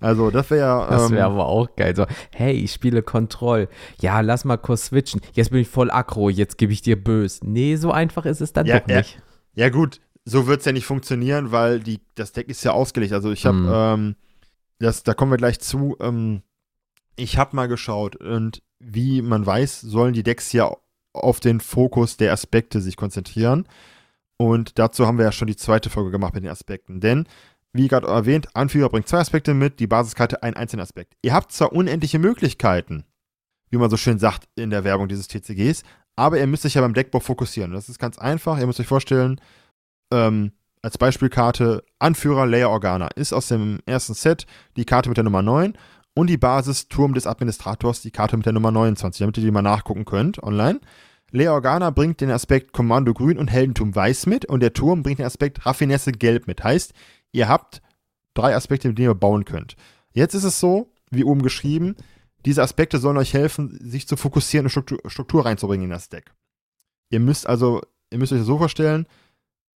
[0.00, 0.86] Also, das wäre ja.
[0.90, 1.96] Das wäre ähm, aber auch geil.
[1.96, 3.68] So, hey, ich spiele Kontroll.
[4.02, 5.22] Ja, lass mal kurz switchen.
[5.32, 7.40] Jetzt bin ich voll aggro, jetzt gebe ich dir bös.
[7.42, 8.98] Nee, so einfach ist es dann Ja, doch ja.
[8.98, 9.22] nicht.
[9.54, 13.12] Ja, gut, so wird es ja nicht funktionieren, weil die, das Deck ist ja ausgelegt.
[13.12, 13.70] Also ich habe, Mhm.
[13.72, 14.16] ähm,
[14.78, 15.96] das, da kommen wir gleich zu.
[16.00, 16.42] Ähm,
[17.16, 20.70] ich habe mal geschaut und wie man weiß, sollen die Decks ja
[21.12, 23.66] auf den Fokus der Aspekte sich konzentrieren.
[24.36, 27.00] Und dazu haben wir ja schon die zweite Folge gemacht mit den Aspekten.
[27.00, 27.26] Denn,
[27.72, 31.14] wie gerade erwähnt, Anführer bringt zwei Aspekte mit, die Basiskarte einen einzelnen Aspekt.
[31.22, 33.04] Ihr habt zwar unendliche Möglichkeiten,
[33.70, 35.84] wie man so schön sagt in der Werbung dieses TCGs,
[36.16, 37.72] aber ihr müsst euch ja beim Deckbau fokussieren.
[37.72, 38.58] Das ist ganz einfach.
[38.58, 39.40] Ihr müsst euch vorstellen,
[40.10, 45.24] ähm, als Beispielkarte Anführer Leia Organa ist aus dem ersten Set die Karte mit der
[45.24, 45.74] Nummer 9
[46.14, 49.50] und die Basis Turm des Administrators die Karte mit der Nummer 29, damit ihr die
[49.50, 50.80] mal nachgucken könnt online.
[51.30, 55.18] Leia Organa bringt den Aspekt Kommando Grün und Heldentum Weiß mit und der Turm bringt
[55.18, 56.62] den Aspekt Raffinesse Gelb mit.
[56.62, 56.92] Heißt,
[57.32, 57.82] ihr habt
[58.34, 59.76] drei Aspekte, mit denen ihr bauen könnt.
[60.12, 61.96] Jetzt ist es so, wie oben geschrieben,
[62.44, 66.32] diese Aspekte sollen euch helfen, sich zu fokussieren und Struktur, Struktur reinzubringen in das Deck.
[67.10, 69.06] Ihr müsst also, ihr müsst euch das so vorstellen,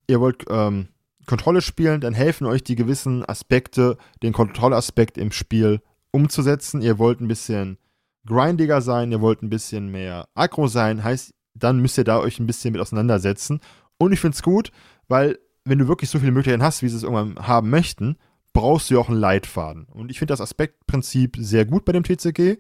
[0.08, 0.88] ihr wollt ähm,
[1.26, 6.80] Kontrolle spielen, dann helfen euch die gewissen Aspekte, den Kontrollaspekt im Spiel umzusetzen.
[6.80, 7.78] Ihr wollt ein bisschen
[8.26, 12.38] grindiger sein, ihr wollt ein bisschen mehr aggro sein, heißt, dann müsst ihr da euch
[12.40, 13.60] ein bisschen mit auseinandersetzen.
[13.98, 14.70] Und ich finde es gut,
[15.06, 18.16] weil wenn du wirklich so viele Möglichkeiten hast, wie sie es irgendwann haben möchten,
[18.52, 19.84] brauchst du ja auch einen Leitfaden.
[19.84, 22.58] Und ich finde das Aspektprinzip sehr gut bei dem TCG.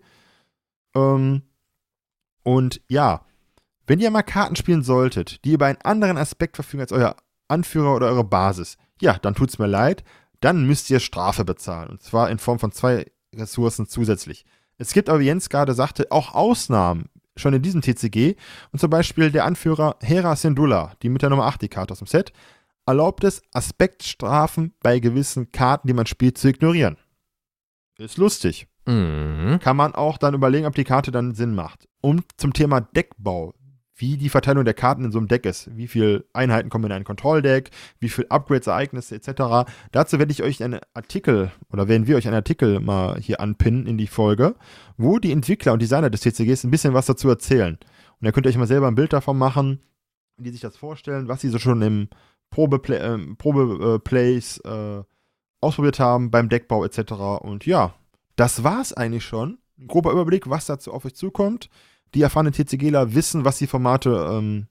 [0.94, 1.42] Ähm,
[2.42, 3.24] und ja,
[3.86, 7.16] wenn ihr mal Karten spielen solltet, die über einen anderen Aspekt verfügen als euer
[7.48, 10.04] Anführer oder eure Basis, ja, dann tut es mir leid,
[10.40, 11.90] dann müsst ihr Strafe bezahlen.
[11.90, 14.44] Und zwar in Form von zwei Ressourcen zusätzlich.
[14.76, 18.36] Es gibt aber, wie Jens gerade sagte, auch Ausnahmen schon in diesem TCG.
[18.72, 21.98] Und zum Beispiel der Anführer Hera Syndulla, die mit der Nummer 8 die Karte aus
[21.98, 22.32] dem Set,
[22.86, 26.96] erlaubt es, Aspektstrafen bei gewissen Karten, die man spielt, zu ignorieren.
[27.98, 28.66] Ist lustig.
[28.86, 29.58] Mhm.
[29.60, 31.88] Kann man auch dann überlegen, ob die Karte dann Sinn macht.
[32.00, 33.54] Und zum Thema Deckbau,
[33.98, 35.76] wie die Verteilung der Karten in so einem Deck ist.
[35.76, 39.70] Wie viele Einheiten kommen in ein Kontrolldeck, wie viele Upgrades, Ereignisse etc.
[39.92, 43.86] Dazu werde ich euch einen Artikel oder werden wir euch einen Artikel mal hier anpinnen
[43.86, 44.54] in die Folge,
[44.96, 47.74] wo die Entwickler und Designer des TCGs ein bisschen was dazu erzählen.
[47.74, 49.80] Und da könnt ihr euch mal selber ein Bild davon machen,
[50.38, 52.08] die sich das vorstellen, was sie so schon im
[52.50, 55.02] Probeplay, äh, Probeplays äh,
[55.60, 57.12] ausprobiert haben beim Deckbau etc.
[57.40, 57.94] Und ja,
[58.36, 59.58] das war's eigentlich schon.
[59.78, 61.68] Ein grober Überblick, was dazu auf euch zukommt.
[62.14, 64.66] Die erfahrenen TCGler wissen, was die Formate ähm,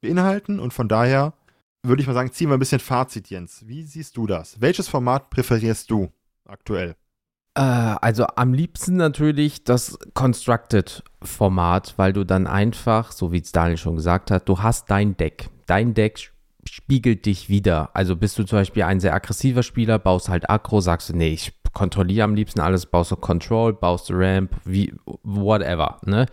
[0.00, 1.34] beinhalten und von daher
[1.82, 3.66] würde ich mal sagen, ziehen wir ein bisschen Fazit, Jens.
[3.66, 4.60] Wie siehst du das?
[4.60, 6.10] Welches Format präferierst du
[6.44, 6.96] aktuell?
[7.54, 13.78] Äh, also am liebsten natürlich das Constructed-Format, weil du dann einfach, so wie es Daniel
[13.78, 15.48] schon gesagt hat, du hast dein Deck.
[15.66, 16.32] Dein Deck
[16.68, 17.90] spiegelt dich wieder.
[17.94, 21.32] Also bist du zum Beispiel ein sehr aggressiver Spieler, baust halt Aggro, sagst du, nee,
[21.32, 26.24] ich kontrolliere am liebsten alles, baust du Control, baust du Ramp, wie, whatever, ne?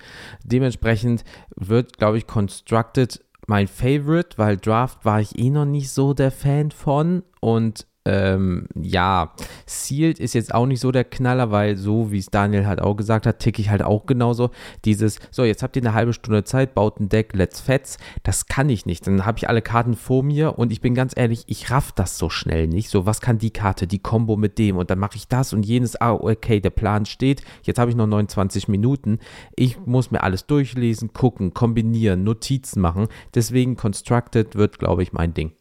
[0.46, 1.26] Dementsprechend
[1.58, 6.32] wird, glaube ich, Constructed mein Favorite, weil Draft war ich eh noch nicht so der
[6.32, 9.34] Fan von und ähm, ja,
[9.66, 12.96] Sealed ist jetzt auch nicht so der Knaller, weil so wie es Daniel halt auch
[12.96, 14.52] gesagt hat, ticke ich halt auch genauso.
[14.84, 17.98] Dieses, so, jetzt habt ihr eine halbe Stunde Zeit, baut ein Deck, let's fetz.
[18.24, 19.08] Das kann ich nicht.
[19.08, 22.18] Dann habe ich alle Karten vor mir und ich bin ganz ehrlich, ich raff das
[22.18, 22.90] so schnell nicht.
[22.90, 25.66] So, was kann die Karte, die Combo mit dem und dann mache ich das und
[25.66, 26.00] jenes.
[26.02, 27.44] Ah, okay, der Plan steht.
[27.64, 29.20] Jetzt habe ich noch 29 Minuten.
[29.56, 33.08] Ich muss mir alles durchlesen, gucken, kombinieren, Notizen machen.
[33.34, 35.54] Deswegen Constructed wird, glaube ich, mein Ding.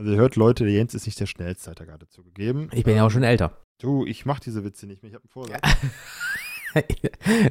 [0.00, 2.70] Also ihr hört Leute, der Jens ist nicht der schnellste, hat er gerade zugegeben.
[2.72, 3.58] Ich bin ja auch schon älter.
[3.78, 5.10] Du, ich mache diese Witze nicht mehr.
[5.10, 5.60] Ich habe einen Vorsatz.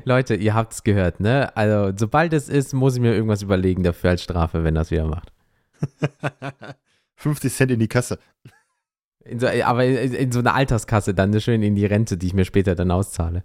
[0.04, 1.56] Leute, ihr habt es gehört, ne?
[1.56, 5.06] Also, sobald es ist, muss ich mir irgendwas überlegen dafür als Strafe, wenn das wieder
[5.06, 5.32] macht.
[7.18, 8.18] 50 Cent in die Kasse.
[9.26, 12.34] In so, aber in, in so eine Alterskasse dann schön in die Rente, die ich
[12.34, 13.44] mir später dann auszahle.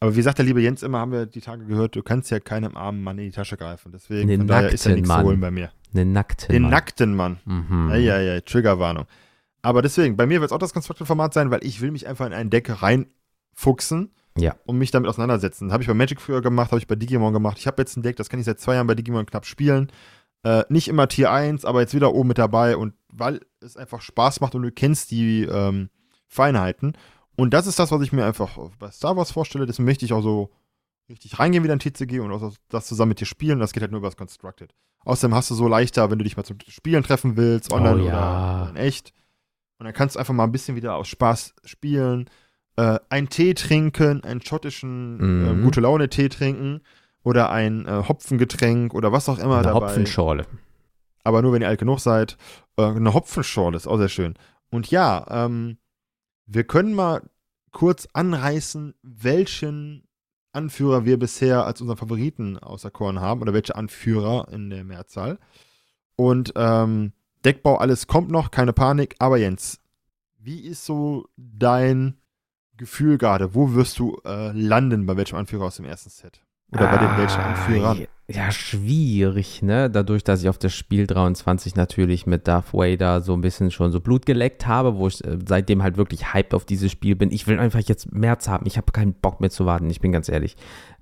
[0.00, 2.40] Aber wie sagt der liebe Jens immer, haben wir die Tage gehört, du kannst ja
[2.40, 3.92] keinem armen Mann in die Tasche greifen.
[3.92, 5.24] Deswegen Den daher ist ja nackten nichts zu Mann.
[5.26, 5.70] holen bei mir.
[5.94, 6.70] Einen nackten Den Mann.
[6.70, 7.38] nackten Mann.
[7.44, 7.88] Mhm.
[7.90, 9.06] Ja, ja, ja, Triggerwarnung.
[9.62, 12.26] Aber deswegen, bei mir wird es auch das Constructed-Format sein, weil ich will mich einfach
[12.26, 14.56] in ein Deck reinfuchsen Ja.
[14.66, 15.72] und mich damit auseinandersetzen.
[15.72, 17.56] Habe ich bei Magic früher gemacht, habe ich bei Digimon gemacht.
[17.58, 19.90] Ich habe jetzt ein Deck, das kann ich seit zwei Jahren bei Digimon knapp spielen.
[20.42, 24.02] Äh, nicht immer Tier 1, aber jetzt wieder oben mit dabei und weil es einfach
[24.02, 25.88] Spaß macht und du kennst die ähm,
[26.28, 26.92] Feinheiten.
[27.36, 29.66] Und das ist das, was ich mir einfach bei Star Wars vorstelle.
[29.66, 30.50] Deswegen möchte ich auch so
[31.08, 33.58] richtig reingehen wieder in TCG und auch das zusammen mit dir spielen.
[33.60, 34.72] Das geht halt nur über das Constructed.
[35.04, 38.06] Außerdem hast du so leichter, wenn du dich mal zum Spielen treffen willst, online Oh
[38.06, 38.62] ja.
[38.62, 39.12] oder in echt.
[39.78, 42.30] Und dann kannst du einfach mal ein bisschen wieder aus Spaß spielen.
[42.76, 45.16] Äh, einen Tee trinken, einen schottischen
[45.52, 45.60] Mhm.
[45.60, 46.80] äh, gute Laune Tee trinken
[47.22, 49.88] oder ein äh, Hopfengetränk oder was auch immer Eine dabei.
[49.88, 50.46] Hopfenschorle.
[51.22, 52.36] Aber nur wenn ihr alt genug seid.
[52.76, 54.34] Äh, eine Hopfenschorle ist auch sehr schön.
[54.70, 55.76] Und ja, ähm,
[56.46, 57.22] wir können mal
[57.70, 60.06] kurz anreißen, welchen
[60.52, 65.38] Anführer wir bisher als unseren Favoriten auserkoren haben oder welche Anführer in der Mehrzahl.
[66.16, 67.12] Und ähm,
[67.44, 69.16] Deckbau, alles kommt noch, keine Panik.
[69.18, 69.80] Aber Jens,
[70.38, 72.16] wie ist so dein
[72.76, 73.54] Gefühl gerade?
[73.54, 76.44] Wo wirst du äh, landen bei welchem Anführer aus dem ersten Set?
[76.74, 78.06] Oder bei den welchen Ah, Anführern?
[78.26, 79.90] Ja, schwierig, ne?
[79.90, 83.92] Dadurch, dass ich auf das Spiel 23 natürlich mit Darth Vader so ein bisschen schon
[83.92, 87.30] so Blut geleckt habe, wo ich äh, seitdem halt wirklich hyped auf dieses Spiel bin.
[87.30, 88.64] Ich will einfach jetzt März haben.
[88.66, 90.56] Ich habe keinen Bock mehr zu warten, ich bin ganz ehrlich.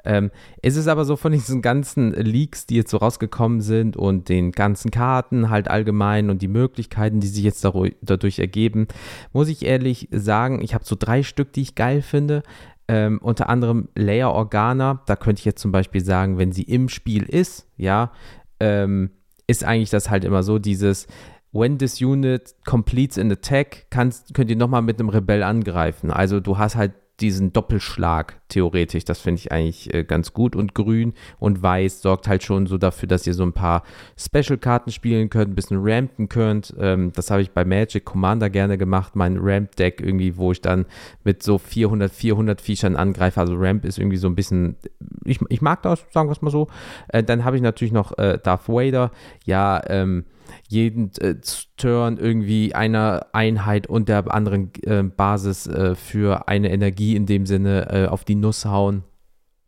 [0.04, 0.32] Ähm,
[0.62, 4.50] es ist aber so von diesen ganzen Leaks, die jetzt so rausgekommen sind und den
[4.50, 8.88] ganzen Karten halt allgemein und die Möglichkeiten, die sich jetzt dadurch ergeben,
[9.32, 12.42] muss ich ehrlich sagen, ich habe so drei Stück, die ich geil finde.
[12.88, 16.88] Ähm, unter anderem Layer Organa, da könnte ich jetzt zum Beispiel sagen, wenn sie im
[16.88, 18.12] Spiel ist, ja,
[18.60, 19.10] ähm,
[19.46, 21.06] ist eigentlich das halt immer so, dieses
[21.52, 26.10] When this unit completes an attack, kannst, könnt ihr nochmal mit einem Rebell angreifen.
[26.10, 26.92] Also du hast halt
[27.22, 29.04] diesen Doppelschlag theoretisch.
[29.04, 30.56] Das finde ich eigentlich äh, ganz gut.
[30.56, 33.84] Und grün und weiß sorgt halt schon so dafür, dass ihr so ein paar
[34.18, 36.74] Special-Karten spielen könnt, ein bisschen rampen könnt.
[36.78, 39.16] Ähm, das habe ich bei Magic Commander gerne gemacht.
[39.16, 40.86] Mein Ramp-Deck irgendwie, wo ich dann
[41.24, 43.40] mit so 400, 400 Viechern angreife.
[43.40, 44.76] Also Ramp ist irgendwie so ein bisschen,
[45.24, 46.68] ich, ich mag das, sagen wir es mal so.
[47.08, 49.12] Äh, dann habe ich natürlich noch äh, Darth Vader.
[49.46, 50.24] Ja, ähm,
[50.68, 51.36] jeden äh,
[51.76, 57.46] Turn irgendwie einer Einheit und der anderen äh, Basis äh, für eine Energie in dem
[57.46, 59.04] Sinne äh, auf die Nuss hauen.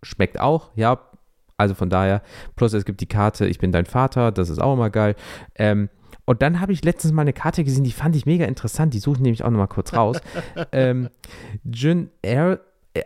[0.02, 1.00] Schmeckt auch, ja.
[1.56, 2.22] Also von daher,
[2.56, 5.14] plus es gibt die Karte, ich bin dein Vater, das ist auch immer geil.
[5.54, 5.88] Ähm,
[6.24, 8.98] und dann habe ich letztens mal eine Karte gesehen, die fand ich mega interessant, die
[8.98, 10.18] suche ich nämlich auch nochmal kurz raus.
[10.72, 11.10] ähm,
[11.64, 12.60] Jin Air,
[12.94, 13.02] äh,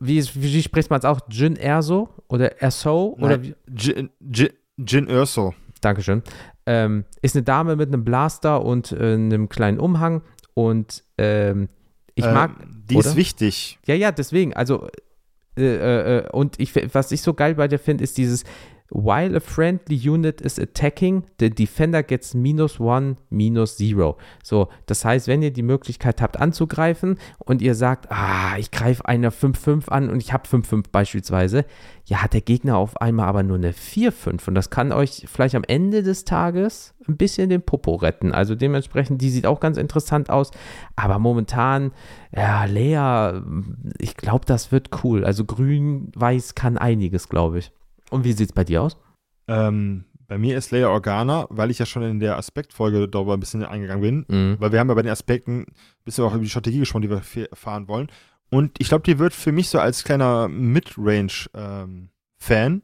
[0.00, 1.20] wie, wie, spricht man es auch?
[1.28, 3.16] Jin Erso oder Erso?
[3.20, 5.54] Oder Jin, Jin, Jin Erso.
[5.80, 6.22] Dankeschön.
[6.70, 10.20] Ähm, ist eine Dame mit einem Blaster und äh, einem kleinen Umhang
[10.52, 11.70] und ähm,
[12.14, 12.50] ich ähm, mag.
[12.90, 13.08] Die oder?
[13.08, 13.78] ist wichtig.
[13.86, 14.52] Ja, ja, deswegen.
[14.52, 14.86] Also,
[15.56, 18.44] äh, äh, äh und ich, was ich so geil bei dir finde, ist dieses,
[18.90, 24.16] While a friendly unit is attacking, the defender gets minus one, minus zero.
[24.42, 29.04] So, das heißt, wenn ihr die Möglichkeit habt anzugreifen und ihr sagt, ah, ich greife
[29.06, 31.66] einer 5-5 an und ich habe 5-5 beispielsweise,
[32.06, 35.54] ja, hat der Gegner auf einmal aber nur eine 4-5 und das kann euch vielleicht
[35.54, 38.32] am Ende des Tages ein bisschen den Popo retten.
[38.32, 40.50] Also dementsprechend, die sieht auch ganz interessant aus,
[40.96, 41.92] aber momentan,
[42.34, 43.42] ja, Lea,
[43.98, 45.24] ich glaube, das wird cool.
[45.24, 47.72] Also grün-weiß kann einiges, glaube ich.
[48.10, 48.96] Und wie sieht es bei dir aus?
[49.46, 53.40] Ähm, bei mir ist Leia Organa, weil ich ja schon in der Aspektfolge darüber ein
[53.40, 54.56] bisschen eingegangen bin, mhm.
[54.60, 55.66] weil wir haben ja bei den Aspekten ein
[56.04, 57.22] bisschen auch über die Strategie gesprochen, die wir
[57.54, 58.08] fahren wollen.
[58.50, 62.10] Und ich glaube, die wird für mich so als kleiner Mid-Range-Fan
[62.44, 62.82] ähm,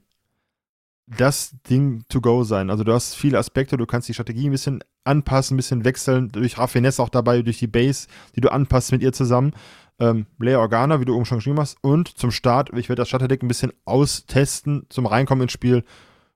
[1.07, 2.71] das Ding to go sein.
[2.71, 6.31] Also du hast viele Aspekte, du kannst die Strategie ein bisschen anpassen, ein bisschen wechseln,
[6.31, 9.53] durch Raffinesse auch dabei, durch die Base, die du anpasst mit ihr zusammen
[9.99, 11.79] ähm, Leia Organa, wie du oben schon geschrieben hast.
[11.83, 15.85] Und zum Start, ich werde das Starterdeck ein bisschen austesten zum Reinkommen ins Spiel.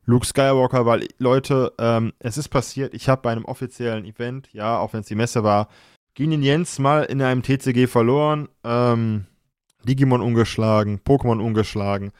[0.04, 4.78] Luke Skywalker, weil Leute, ähm, es ist passiert, ich habe bei einem offiziellen Event, ja,
[4.78, 5.68] auch wenn es die Messe war,
[6.14, 9.26] gegen Jens mal in einem TCG verloren, ähm,
[9.84, 12.12] Digimon ungeschlagen, Pokémon ungeschlagen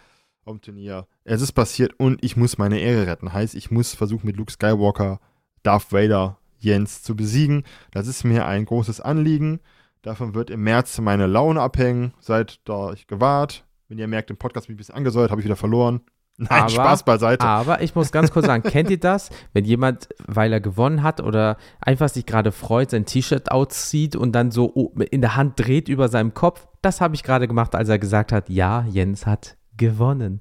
[0.44, 1.07] auf Turnier.
[1.24, 3.33] Es ist passiert und ich muss meine Ehre retten.
[3.33, 5.20] Heißt, ich muss versuchen, mit Luke Skywalker
[5.62, 7.64] Darth Vader Jens zu besiegen.
[7.90, 9.61] Das ist mir ein großes Anliegen.
[10.03, 12.15] Davon wird im März meine Laune abhängen.
[12.21, 13.65] Seid da ich gewahrt.
[13.89, 16.03] Wenn ihr merkt, im Podcast bin ich ein bisschen angesäuert, habe ich wieder verloren.
[16.37, 17.45] Nein, aber, Spaß beiseite.
[17.45, 19.31] Aber ich muss ganz kurz sagen, kennt ihr das?
[19.53, 24.33] Wenn jemand, weil er gewonnen hat oder einfach sich gerade freut, sein T-Shirt auszieht und
[24.33, 26.69] dann so in der Hand dreht über seinem Kopf?
[26.81, 30.41] Das habe ich gerade gemacht, als er gesagt hat, ja, Jens hat gewonnen.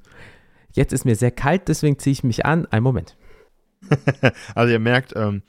[0.72, 2.67] Jetzt ist mir sehr kalt, deswegen ziehe ich mich an.
[2.67, 3.17] Ein Moment.
[4.54, 5.41] also ihr merkt, ähm,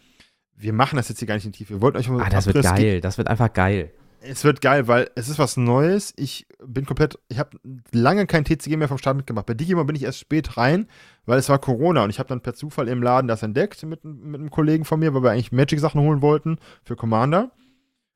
[0.56, 1.74] wir machen das jetzt hier gar nicht in Tiefe.
[1.74, 3.02] Wir wollten euch mal Ah, das wird geil.
[3.02, 3.92] Das wird einfach geil.
[4.20, 6.12] Es wird geil, weil es ist was Neues.
[6.16, 7.58] Ich bin komplett, ich habe
[7.92, 9.46] lange kein TCG mehr vom Start mitgemacht.
[9.46, 10.88] Bei Digimon bin ich erst spät rein,
[11.24, 14.04] weil es war Corona und ich habe dann per Zufall im Laden das entdeckt mit,
[14.04, 17.52] mit einem Kollegen von mir, weil wir eigentlich Magic-Sachen holen wollten für Commander.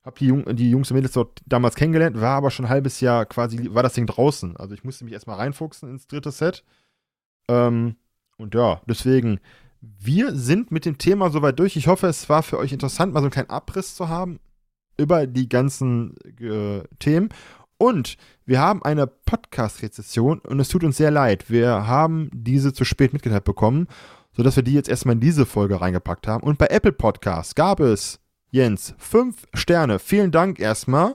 [0.03, 3.01] Hab die, Jung, die Jungs und Mädels dort damals kennengelernt, war aber schon ein halbes
[3.01, 4.57] Jahr quasi, war das Ding draußen.
[4.57, 6.65] Also ich musste mich erstmal reinfuchsen ins dritte Set.
[7.49, 7.95] Ähm,
[8.37, 9.39] und ja, deswegen,
[9.81, 11.77] wir sind mit dem Thema soweit durch.
[11.77, 14.41] Ich hoffe, es war für euch interessant, mal so einen kleinen Abriss zu haben
[14.97, 17.31] über die ganzen äh, Themen.
[17.79, 21.51] Und wir haben eine Podcast-Rezession und es tut uns sehr leid.
[21.51, 23.89] Wir haben diese zu spät mitgeteilt bekommen,
[24.37, 26.45] sodass wir die jetzt erstmal in diese Folge reingepackt haben.
[26.45, 29.99] Und bei Apple Podcasts gab es, Jens, fünf Sterne.
[29.99, 31.15] Vielen Dank erstmal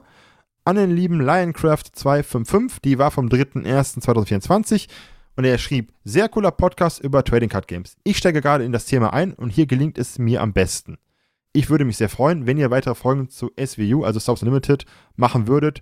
[0.64, 2.82] an den lieben Lioncraft255.
[2.84, 4.88] Die war vom 3.1.2024.
[5.36, 7.96] Und er schrieb, sehr cooler Podcast über Trading Card Games.
[8.02, 10.98] Ich steige gerade in das Thema ein und hier gelingt es mir am besten.
[11.58, 14.84] Ich würde mich sehr freuen, wenn ihr weitere Folgen zu SVU, also South Limited,
[15.16, 15.80] machen würdet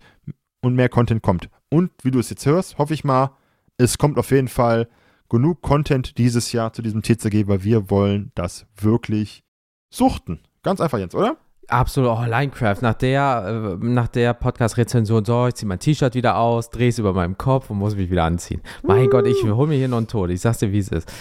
[0.63, 1.51] und mehr Content kommt.
[1.69, 3.37] Und wie du es jetzt hörst, hoffe ich mal,
[3.77, 4.89] es kommt auf jeden Fall
[5.29, 9.45] genug Content dieses Jahr zu diesem TCG, weil wir wollen das wirklich
[9.91, 10.41] suchten.
[10.63, 11.37] Ganz einfach, Jens, oder?
[11.69, 12.77] Absolut, oh, Linecraft.
[12.83, 16.99] Nach der, äh, nach der Podcast-Rezension, so, ich ziehe mein T-Shirt wieder aus, drehe es
[16.99, 18.61] über meinem Kopf und muss mich wieder anziehen.
[18.83, 20.31] Mein Gott, ich hole mir hier noch einen Tod.
[20.31, 21.13] Ich sag's dir, wie es ist.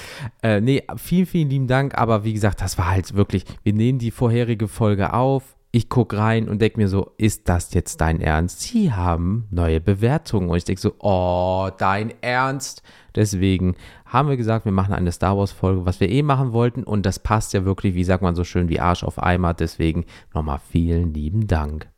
[0.43, 1.97] Äh, nee, vielen, vielen lieben Dank.
[1.97, 6.17] Aber wie gesagt, das war halt wirklich, wir nehmen die vorherige Folge auf ich gucke
[6.17, 8.61] rein und denke mir so, ist das jetzt dein Ernst?
[8.61, 10.47] Sie haben neue Bewertungen.
[10.49, 12.81] Und ich denke so, oh, dein Ernst?
[13.13, 16.85] Deswegen haben wir gesagt, wir machen eine Star Wars-Folge, was wir eh machen wollten.
[16.85, 19.53] Und das passt ja wirklich, wie sagt man so schön, wie Arsch auf Eimer.
[19.53, 21.91] Deswegen nochmal vielen lieben Dank.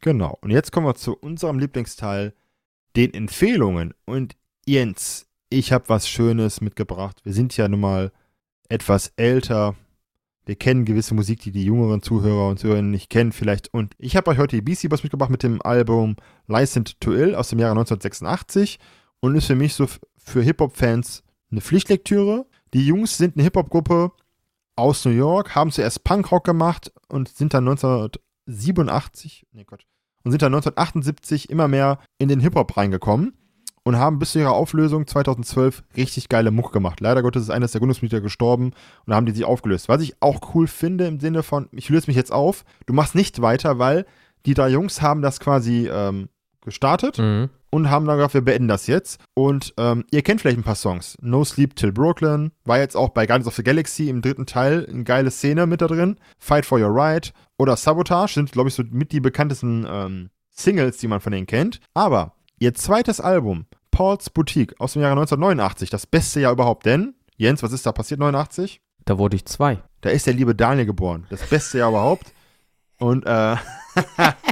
[0.00, 0.36] Genau.
[0.40, 2.34] Und jetzt kommen wir zu unserem Lieblingsteil,
[2.96, 3.94] den Empfehlungen.
[4.06, 4.34] Und
[4.66, 7.20] Jens, ich habe was Schönes mitgebracht.
[7.22, 8.10] Wir sind ja nun mal
[8.68, 9.76] etwas älter
[10.46, 13.72] wir kennen gewisse Musik, die die jüngeren Zuhörer und Zuhörerinnen nicht kennen vielleicht.
[13.72, 16.16] Und ich habe euch heute die BC Boys mitgebracht mit dem Album
[16.46, 18.78] Licensed to Ill aus dem Jahre 1986
[19.20, 19.86] und ist für mich so
[20.18, 22.46] für Hip-Hop-Fans eine Pflichtlektüre.
[22.74, 24.12] Die Jungs sind eine Hip-Hop-Gruppe
[24.76, 29.86] aus New York, haben zuerst Punkrock gemacht und sind dann 1987, nee Gott,
[30.24, 33.34] und sind dann 1978 immer mehr in den Hip-Hop reingekommen
[33.84, 37.00] und haben bis zu ihrer Auflösung 2012 richtig geile Muck gemacht.
[37.00, 38.74] Leider Gottes ist eines der Gründungsmitglieder gestorben und
[39.06, 39.88] da haben die sich aufgelöst.
[39.88, 43.14] Was ich auch cool finde im Sinne von, ich löse mich jetzt auf, du machst
[43.14, 44.06] nicht weiter, weil
[44.46, 46.28] die drei Jungs haben das quasi ähm,
[46.64, 47.50] gestartet mhm.
[47.70, 49.20] und haben dann gesagt, wir beenden das jetzt.
[49.34, 51.16] Und ähm, ihr kennt vielleicht ein paar Songs.
[51.20, 54.86] No Sleep Till Brooklyn war jetzt auch bei Guardians of the Galaxy im dritten Teil
[54.88, 56.16] eine geile Szene mit da drin.
[56.38, 60.98] Fight for Your Right oder Sabotage sind, glaube ich, so mit die bekanntesten ähm, Singles,
[60.98, 61.80] die man von denen kennt.
[61.94, 67.14] Aber Ihr zweites Album, Paul's Boutique aus dem Jahre 1989, das beste Jahr überhaupt, denn,
[67.36, 68.80] Jens, was ist da passiert 89?
[69.04, 69.82] Da wurde ich zwei.
[70.00, 72.32] Da ist der liebe Daniel geboren, das beste Jahr überhaupt.
[72.98, 73.56] Und äh,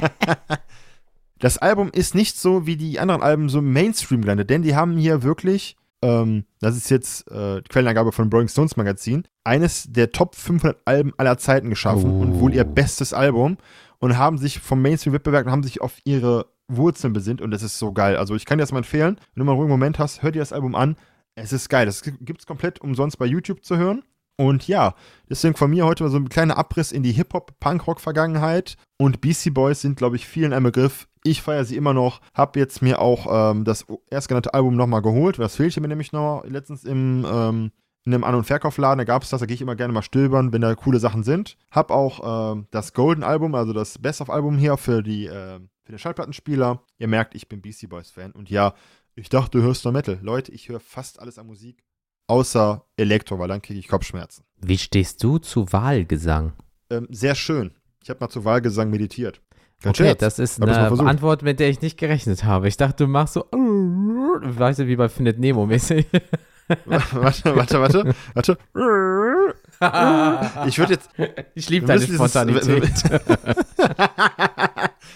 [1.39, 4.97] das Album ist nicht so wie die anderen Alben so Mainstream gelandet, denn die haben
[4.97, 10.35] hier wirklich, ähm, das ist jetzt äh, Quellenangabe von Rolling Stones Magazin, eines der Top
[10.35, 12.21] 500 Alben aller Zeiten geschaffen oh.
[12.21, 13.57] und wohl ihr bestes Album
[13.99, 17.91] und haben sich vom Mainstream-Wettbewerb haben sich auf ihre Wurzeln besinnt und es ist so
[17.91, 18.15] geil.
[18.15, 20.31] Also ich kann dir das mal empfehlen, wenn du mal einen ruhigen Moment hast, hör
[20.31, 20.95] dir das Album an.
[21.35, 21.85] Es ist geil.
[21.85, 24.03] Das gibt es komplett umsonst bei YouTube zu hören.
[24.35, 24.95] Und ja,
[25.29, 28.77] deswegen von mir heute mal so ein kleiner Abriss in die Hip-Hop-Punk-Rock-Vergangenheit.
[28.97, 31.07] Und BC Boys sind, glaube ich, vielen ein Begriff.
[31.23, 32.19] Ich feiere sie immer noch.
[32.33, 35.39] Hab jetzt mir auch ähm, das erstgenannte Album nochmal geholt.
[35.39, 37.71] Das fehlte mir nämlich noch letztens im, ähm,
[38.05, 38.97] in einem An- und Verkaufladen.
[38.97, 39.39] Da gab es das.
[39.39, 41.57] Da gehe ich immer gerne mal stöbern, wenn da coole Sachen sind.
[41.71, 46.81] Hab auch ähm, das Golden-Album, also das Best-of-Album hier für die äh, für den Schallplattenspieler.
[46.97, 48.31] Ihr merkt, ich bin Beastie Boys Fan.
[48.31, 48.73] Und ja,
[49.15, 50.17] ich dachte, du hörst nur Metal.
[50.21, 51.83] Leute, ich höre fast alles an Musik,
[52.27, 54.43] außer Elektro, weil dann kriege ich Kopfschmerzen.
[54.59, 56.53] Wie stehst du zu Wahlgesang?
[56.89, 57.71] Ähm, sehr schön.
[58.01, 59.41] Ich habe mal zu Wahlgesang meditiert.
[59.81, 60.19] Ganz okay, Scherz.
[60.19, 62.69] das ist eine Antwort, mit der ich nicht gerechnet habe.
[62.69, 66.07] Ich dachte, du machst so, weißt du, wie bei Findet Nemo mäßig.
[66.85, 68.57] warte, warte, warte, warte.
[70.67, 71.09] Ich würde jetzt.
[71.55, 72.83] Ich liebe deine Spontanität.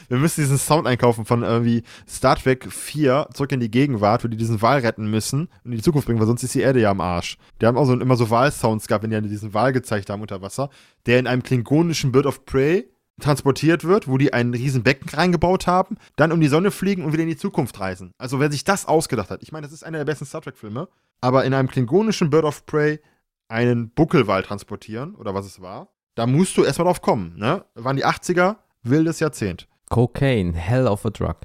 [0.08, 4.28] wir müssen diesen Sound einkaufen von irgendwie Star Trek 4 zurück in die Gegenwart, wo
[4.28, 6.82] die diesen Wal retten müssen und in die Zukunft bringen, weil sonst ist die Erde
[6.82, 7.38] ja am Arsch.
[7.62, 10.42] Die haben auch so, immer so Wahlsounds gehabt, wenn die diesen Wal gezeigt haben unter
[10.42, 10.70] Wasser,
[11.06, 12.90] der in einem klingonischen Bird of Prey
[13.20, 17.14] transportiert wird, wo die ein riesen Becken reingebaut haben, dann um die Sonne fliegen und
[17.14, 18.14] wieder in die Zukunft reisen.
[18.18, 20.88] Also wer sich das ausgedacht hat, ich meine, das ist einer der besten Star Trek-Filme,
[21.20, 23.00] aber in einem klingonischen Bird of Prey
[23.48, 27.64] einen Buckelwal transportieren, oder was es war, da musst du erstmal drauf kommen, ne?
[27.76, 29.68] Waren die 80er, wildes Jahrzehnt.
[29.90, 31.38] Cocaine, hell of a drug.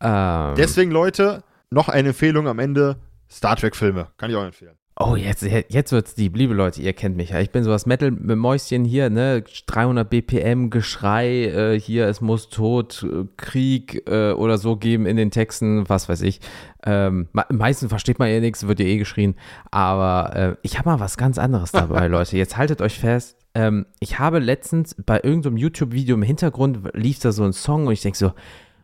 [0.00, 2.96] Ähm, Deswegen, Leute, noch eine Empfehlung am Ende:
[3.30, 4.08] Star Trek-Filme.
[4.16, 4.76] Kann ich auch empfehlen.
[4.98, 6.34] Oh, jetzt, jetzt wird's deep.
[6.38, 7.40] Liebe Leute, ihr kennt mich ja.
[7.40, 9.44] Ich bin sowas Metal-Mäuschen hier, ne?
[9.66, 15.18] 300 BPM, Geschrei, äh, hier, es muss Tod, äh, Krieg äh, oder so geben in
[15.18, 16.40] den Texten, was weiß ich.
[16.86, 19.34] Ähm, meistens versteht man ja nichts, wird ja eh geschrien.
[19.70, 22.36] Aber äh, ich habe mal was ganz anderes dabei, Leute.
[22.36, 23.36] Jetzt haltet euch fest.
[23.54, 27.92] Ähm, ich habe letztens bei irgendeinem YouTube-Video im Hintergrund lief da so ein Song und
[27.92, 28.28] ich denke so,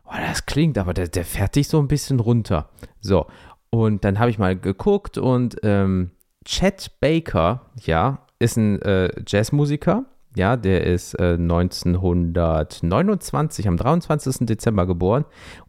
[0.04, 2.68] oh, das klingt, aber der, der fährt dich so ein bisschen runter.
[3.00, 3.26] So.
[3.70, 6.10] Und dann habe ich mal geguckt und ähm,
[6.44, 10.04] Chet Baker, ja, ist ein äh, Jazzmusiker.
[10.34, 14.46] Ja, der ist äh, 1929, am 23.
[14.46, 15.26] Dezember geboren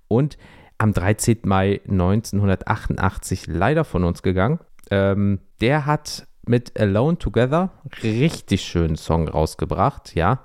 [0.08, 0.38] und
[0.84, 1.38] am 13.
[1.46, 4.60] Mai 1988 leider von uns gegangen.
[4.92, 7.72] Ähm, der hat mit Alone Together
[8.04, 10.42] richtig schönen Song rausgebracht, ja.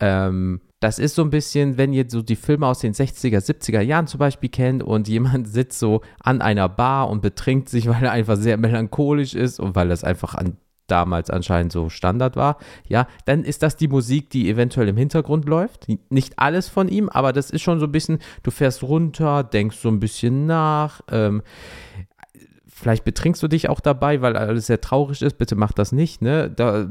[0.00, 3.82] Ähm, das ist so ein bisschen, wenn ihr so die Filme aus den 60er, 70er
[3.82, 8.04] Jahren zum Beispiel kennt und jemand sitzt so an einer Bar und betrinkt sich, weil
[8.04, 10.56] er einfach sehr melancholisch ist und weil das einfach an
[10.86, 15.46] damals anscheinend so Standard war, ja, dann ist das die Musik, die eventuell im Hintergrund
[15.46, 15.86] läuft.
[16.10, 19.78] Nicht alles von ihm, aber das ist schon so ein bisschen, du fährst runter, denkst
[19.78, 21.00] so ein bisschen nach.
[21.10, 21.42] Ähm,
[22.74, 25.38] vielleicht betrinkst du dich auch dabei, weil alles sehr traurig ist.
[25.38, 26.22] Bitte mach das nicht.
[26.22, 26.50] Ne?
[26.50, 26.88] Da,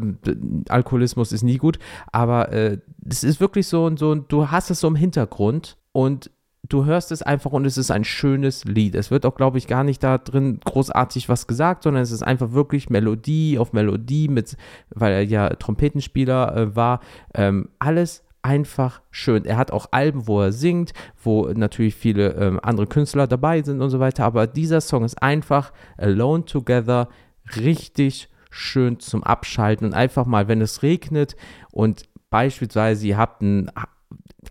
[0.69, 1.77] Alkoholismus ist nie gut.
[2.11, 6.31] Aber äh, es ist wirklich so, so, du hast es so im Hintergrund und
[6.69, 8.95] du hörst es einfach und es ist ein schönes Lied.
[8.95, 12.23] Es wird auch, glaube ich, gar nicht da drin großartig was gesagt, sondern es ist
[12.23, 14.55] einfach wirklich Melodie auf Melodie, mit,
[14.89, 17.01] weil er ja Trompetenspieler äh, war.
[17.33, 19.45] Ähm, alles einfach schön.
[19.45, 23.81] Er hat auch Alben, wo er singt, wo natürlich viele ähm, andere Künstler dabei sind
[23.81, 24.25] und so weiter.
[24.25, 27.07] Aber dieser Song ist einfach Alone Together
[27.55, 31.35] richtig schön zum Abschalten und einfach mal, wenn es regnet
[31.71, 33.71] und beispielsweise ihr habt ein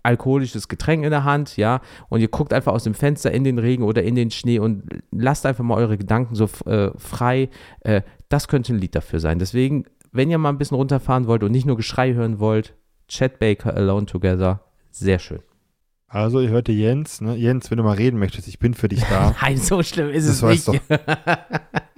[0.01, 3.59] alkoholisches Getränk in der Hand, ja, und ihr guckt einfach aus dem Fenster in den
[3.59, 7.49] Regen oder in den Schnee und lasst einfach mal eure Gedanken so äh, frei.
[7.81, 9.39] Äh, das könnte ein Lied dafür sein.
[9.39, 12.75] Deswegen wenn ihr mal ein bisschen runterfahren wollt und nicht nur Geschrei hören wollt,
[13.07, 14.61] Chat Baker Alone Together,
[14.91, 15.39] sehr schön.
[16.07, 17.35] Also, ihr hörte Jens, ne?
[17.35, 19.35] Jens, wenn du mal reden möchtest, ich bin für dich da.
[19.41, 20.81] Nein, so schlimm ist Das es nicht.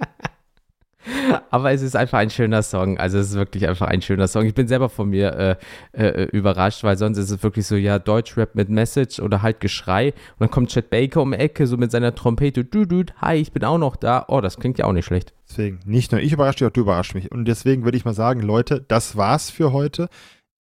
[1.56, 2.98] Aber es ist einfach ein schöner Song.
[2.98, 4.44] Also es ist wirklich einfach ein schöner Song.
[4.44, 5.58] Ich bin selber von mir
[5.94, 9.60] äh, äh, überrascht, weil sonst ist es wirklich so, ja, Deutschrap mit Message oder halt
[9.60, 10.08] Geschrei.
[10.08, 12.66] Und dann kommt Chet Baker um die Ecke, so mit seiner Trompete.
[12.66, 12.84] Du,
[13.22, 14.26] hi, ich bin auch noch da.
[14.28, 15.32] Oh, das klingt ja auch nicht schlecht.
[15.48, 17.32] Deswegen, nicht nur ich überrasche dich, auch du überraschst mich.
[17.32, 20.10] Und deswegen würde ich mal sagen, Leute, das war's für heute.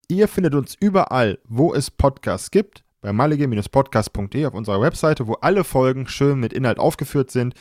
[0.08, 5.66] Ihr findet uns überall, wo es Podcasts gibt, bei malige-podcast.de auf unserer Webseite, wo alle
[5.66, 7.54] Folgen schön mit Inhalt aufgeführt sind.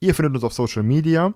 [0.00, 1.34] Ihr findet uns auf Social Media,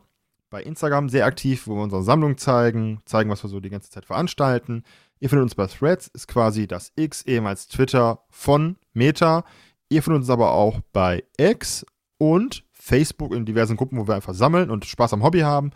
[0.54, 3.90] bei Instagram sehr aktiv, wo wir unsere Sammlung zeigen, zeigen, was wir so die ganze
[3.90, 4.84] Zeit veranstalten.
[5.18, 9.44] Ihr findet uns bei Threads, ist quasi das X, ehemals Twitter von Meta.
[9.88, 11.84] Ihr findet uns aber auch bei X
[12.18, 15.72] und Facebook in diversen Gruppen, wo wir einfach sammeln und Spaß am Hobby haben.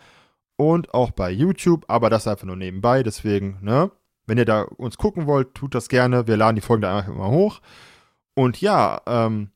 [0.55, 3.03] Und auch bei YouTube, aber das einfach nur nebenbei.
[3.03, 3.91] Deswegen, ne?
[4.27, 6.25] Wenn ihr da uns gucken wollt, tut das gerne.
[6.25, 7.59] Wir laden die Folgen da einfach immer hoch.
[8.33, 9.49] Und ja, ähm,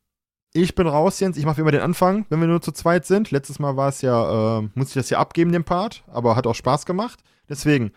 [0.54, 1.38] ich bin raus, Jens.
[1.38, 3.32] Ich mache immer den Anfang, wenn wir nur zu zweit sind.
[3.32, 6.48] Letztes Mal war es ja, äh, musste ich das ja abgeben, den Part, aber hat
[6.48, 7.24] auch Spaß gemacht.
[7.50, 7.92] Deswegen,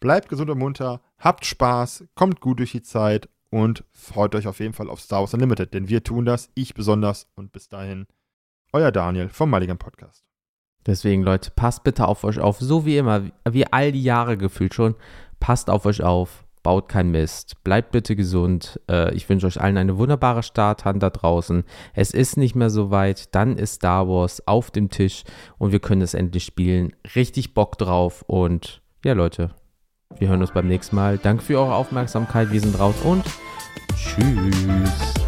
[0.00, 4.60] bleibt gesund und munter, habt Spaß, kommt gut durch die Zeit und freut euch auf
[4.60, 7.28] jeden Fall auf Star Wars Unlimited, denn wir tun das, ich besonders.
[7.34, 8.06] Und bis dahin,
[8.72, 10.24] euer Daniel vom Mulligan Podcast.
[10.86, 12.60] Deswegen, Leute, passt bitte auf euch auf.
[12.60, 14.94] So wie immer, wie all die Jahre gefühlt schon.
[15.40, 16.45] Passt auf euch auf.
[16.66, 17.62] Baut kein Mist.
[17.62, 18.80] Bleibt bitte gesund.
[18.90, 21.62] Äh, ich wünsche euch allen eine wunderbare Starthand da draußen.
[21.94, 23.36] Es ist nicht mehr so weit.
[23.36, 25.22] Dann ist Star Wars auf dem Tisch
[25.58, 26.92] und wir können es endlich spielen.
[27.14, 28.24] Richtig Bock drauf.
[28.26, 29.50] Und ja, Leute,
[30.18, 31.18] wir hören uns beim nächsten Mal.
[31.18, 32.50] Danke für eure Aufmerksamkeit.
[32.50, 33.24] Wir sind raus und
[33.94, 35.25] tschüss.